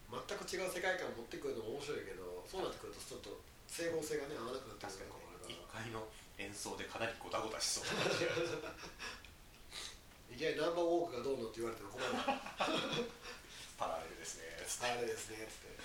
[0.07, 6.07] 全く違う世界観持ってくるのも面白いけどそうなってくるとちょっと整合性がね合わなくなってくるのもある一回の
[6.39, 8.71] 演奏でかなりゴタゴタしそうな感じが
[10.31, 12.07] いきなりナンバーウォークがどうのって言われても困る
[13.75, 15.75] パラレルですねつってあれですねっつって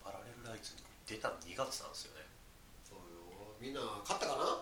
[0.00, 0.30] パラレ
[1.06, 2.14] 出たの2月なんですよ。
[2.14, 2.22] ね
[2.86, 4.59] そうよみんな勝ったかな？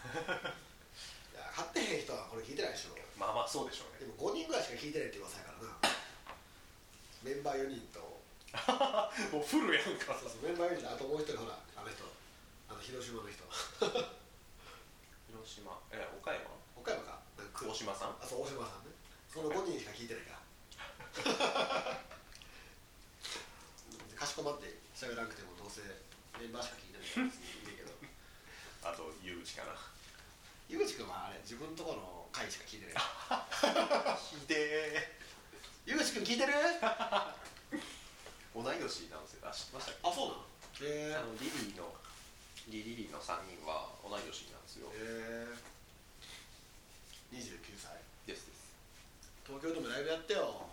[0.00, 2.96] いや勝ってへん人はこれ聞いてないでしょ。
[3.18, 4.06] まあまあそうでしょうね。
[4.06, 5.76] でも5人ぐらいしか聞いてないって噂やからな。
[7.22, 8.00] メンバー4人と。
[9.36, 10.16] もうフルやんか。
[10.16, 12.04] そうそうメンバー4人とあともう一人ほらあの人。
[12.70, 13.44] あの広島の人。
[15.28, 15.76] 広島。
[15.92, 16.48] え岡山？
[16.76, 17.20] 岡山か。
[17.36, 18.16] 大島さん？
[18.16, 18.96] あそう大島さんね。
[19.28, 20.40] その5人しか聞いてないから。
[24.16, 25.80] かしこまって喋らなくてもどうせ
[26.40, 27.44] メンバーしか聞いてないから別に。
[27.44, 27.59] いいけど
[28.82, 29.72] あとゆうちかな。
[30.68, 33.02] 井口君はあれ自分のところの回しか聞いてない。
[34.16, 35.08] ひで
[35.86, 36.52] 井口君聞いてる？
[36.52, 37.32] ー
[38.54, 39.48] 同い年なんですよ。
[39.48, 40.08] あ知ってましたっけ？
[40.08, 40.44] あそうなの
[40.80, 41.92] へえあのリリーの
[42.68, 44.88] リリリーの3人は同い年なんですよ。
[44.94, 45.46] へえ
[47.32, 47.92] 29歳。
[48.26, 48.70] ですです。
[49.46, 50.66] 東京でもライブやってよ。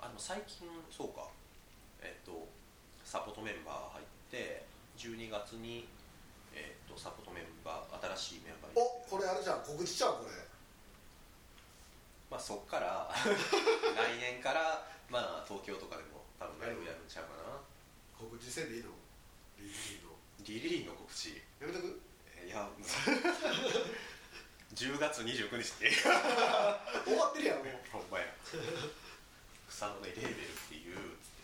[0.00, 1.28] あでも最近そうか。
[2.00, 2.46] えっ、と
[3.04, 4.66] サポートメンバー入って
[5.04, 5.86] 12月に
[6.56, 8.80] えっ、とサポートメンバー新しいメンバーに。
[8.80, 10.30] おこれあれじゃん告知ちゃうこれ。
[12.30, 17.60] まあそっから 来年からまあ東京とかでも多分ライブやるんちゃうかな。
[18.16, 18.88] 告知せんでいいの？
[19.58, 20.16] リリーの。
[20.40, 21.36] リリリーの告知？
[21.60, 22.00] やめとく？
[22.40, 22.66] えいや
[24.72, 25.90] 10 月29日って。
[27.04, 27.66] 終わってるやんもう。
[27.92, 28.26] ほんまや。
[29.68, 31.34] 草の根レーベルっていうつっ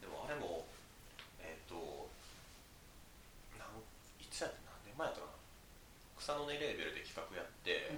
[0.00, 0.66] でもあれも
[1.38, 2.08] えっ、と
[3.58, 3.68] なん
[4.18, 5.32] いつやって何年前やったかな
[6.18, 7.96] 草の根レーベルで企画やって、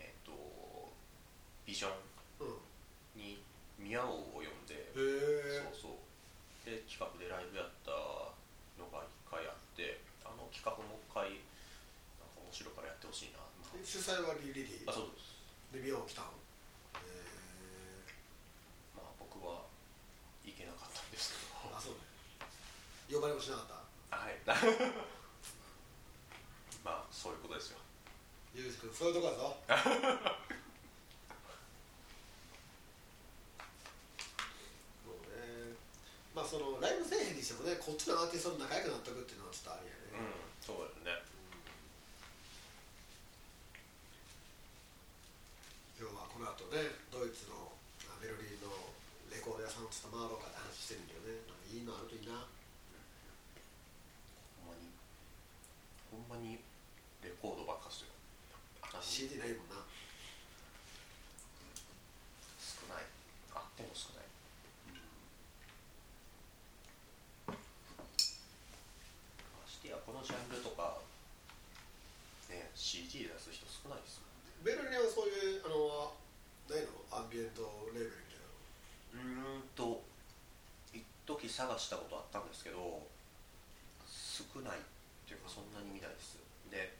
[0.00, 0.32] えっ、と
[1.66, 1.92] ビジョ
[2.40, 2.56] うん、うん、
[3.20, 3.44] ンに
[3.78, 5.60] ミヤオを呼んでへえ。
[5.76, 6.00] そうそう。
[6.64, 7.92] で企画でライブやった
[8.80, 11.36] のが1回あってあの企画もう一回
[12.16, 13.40] なんか面白いからやってほしいな
[13.84, 14.88] 主催はリリリー？
[14.88, 15.36] あそうです。
[15.76, 16.32] でミヤオ来たんへ
[18.96, 19.68] まあ僕は
[20.48, 21.76] 行けなかったんですけど。
[21.76, 22.00] えあそうね。
[23.12, 23.68] 呼ばれもしなかっ
[24.08, 24.16] た？
[24.16, 24.40] はい
[26.84, 27.78] まあそういうことですよ
[28.54, 29.56] ゆうじ君そういうとこやぞ。
[35.04, 35.76] そうね。
[36.34, 41.22] まあそのライブせえへんにしてもねこっちのアーティストと仲良くなっとくっていうのはちょっとありやね、うんそうだよね
[45.98, 47.72] 今日はこの後ねドイツの
[48.08, 48.70] あベルリンの
[49.30, 51.40] レコード屋さんをちょっと回ろうかって話してるんだけどね
[51.70, 52.34] いいのあるといいな。
[54.66, 54.90] ほんまに。
[56.10, 56.58] ほんまに
[57.22, 58.12] レコードばっかしてる
[58.82, 59.76] あの CD ないもんな。
[62.60, 63.04] 少ない。
[63.54, 64.24] あっても少ない。
[67.48, 67.56] ま
[69.66, 70.98] してやこのジャンルとか
[72.50, 76.12] ね CD 出す人少ないですもんベルリンはそういうあの
[76.68, 76.92] ないの？
[77.10, 77.62] アンビエント
[77.94, 78.44] レーベルみたい
[79.24, 80.02] なうーんと
[80.92, 83.02] 一時探したことあったんですけど
[84.06, 84.82] 少ないっ
[85.26, 86.38] ていうかそんなに見ないです。
[86.70, 86.99] で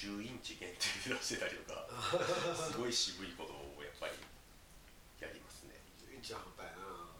[0.00, 1.84] 10インチ限定で出してたりとか
[2.56, 4.14] すごい渋いことをやっぱり
[5.20, 5.76] やりますね。
[6.10, 7.10] いいんちゃう半端やな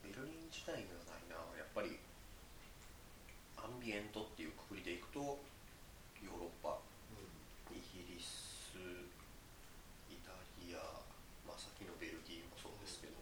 [0.00, 1.98] ベルリン自体にはないなやっぱり
[3.60, 6.80] アンビエントっていうくくりでいくとヨーロッパ
[7.68, 8.78] イギリス
[10.08, 10.32] イタ
[10.64, 10.80] リア、
[11.44, 13.18] まあ、さっきのベルギーもそうですけど、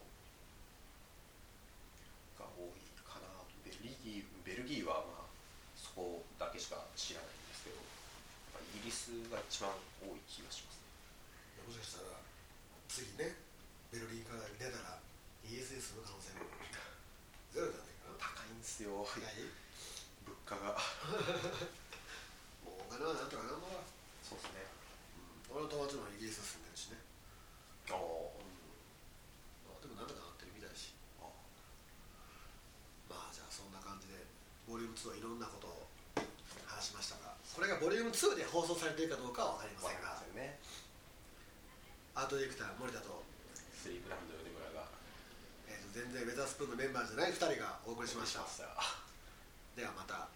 [2.39, 5.33] が多いかなとベルギーベルギーはまあ
[5.75, 7.81] そこだけしか知らないんですけど、
[8.53, 9.73] まあ、イギリスが一番
[10.05, 12.21] 多い気がしますねもしかしたら
[12.87, 13.35] 次ね
[13.89, 15.01] ベルリンから出たら
[15.49, 16.47] ESS の可能性も
[17.51, 19.49] ゼロじゃないかな高いんですよ高い
[20.27, 20.77] 物価が
[22.65, 23.87] もうお金はなんとか頑張ろう、
[24.25, 24.67] そうですね
[25.49, 26.99] 俺の友達もイギリス住んでるしね、
[27.93, 27.99] ああ
[29.69, 30.93] まあ、でもなんとかなってるみたいだし
[31.23, 31.31] あ
[33.09, 34.27] まあじゃあそんな感じで
[34.67, 35.87] ボリューム2はいろんなことを
[36.67, 40.15] 話しましたがこれがボリューム2で放送されているかは分かりませんが。
[40.39, 40.59] ね
[42.15, 43.23] アートディレクター森田と,、
[43.75, 44.87] スリープランド米村が
[45.67, 48.47] えーと全然ウェザースプーンのメンバーじゃない2人がお送りしました。
[48.47, 48.71] た。
[49.75, 50.31] ではまた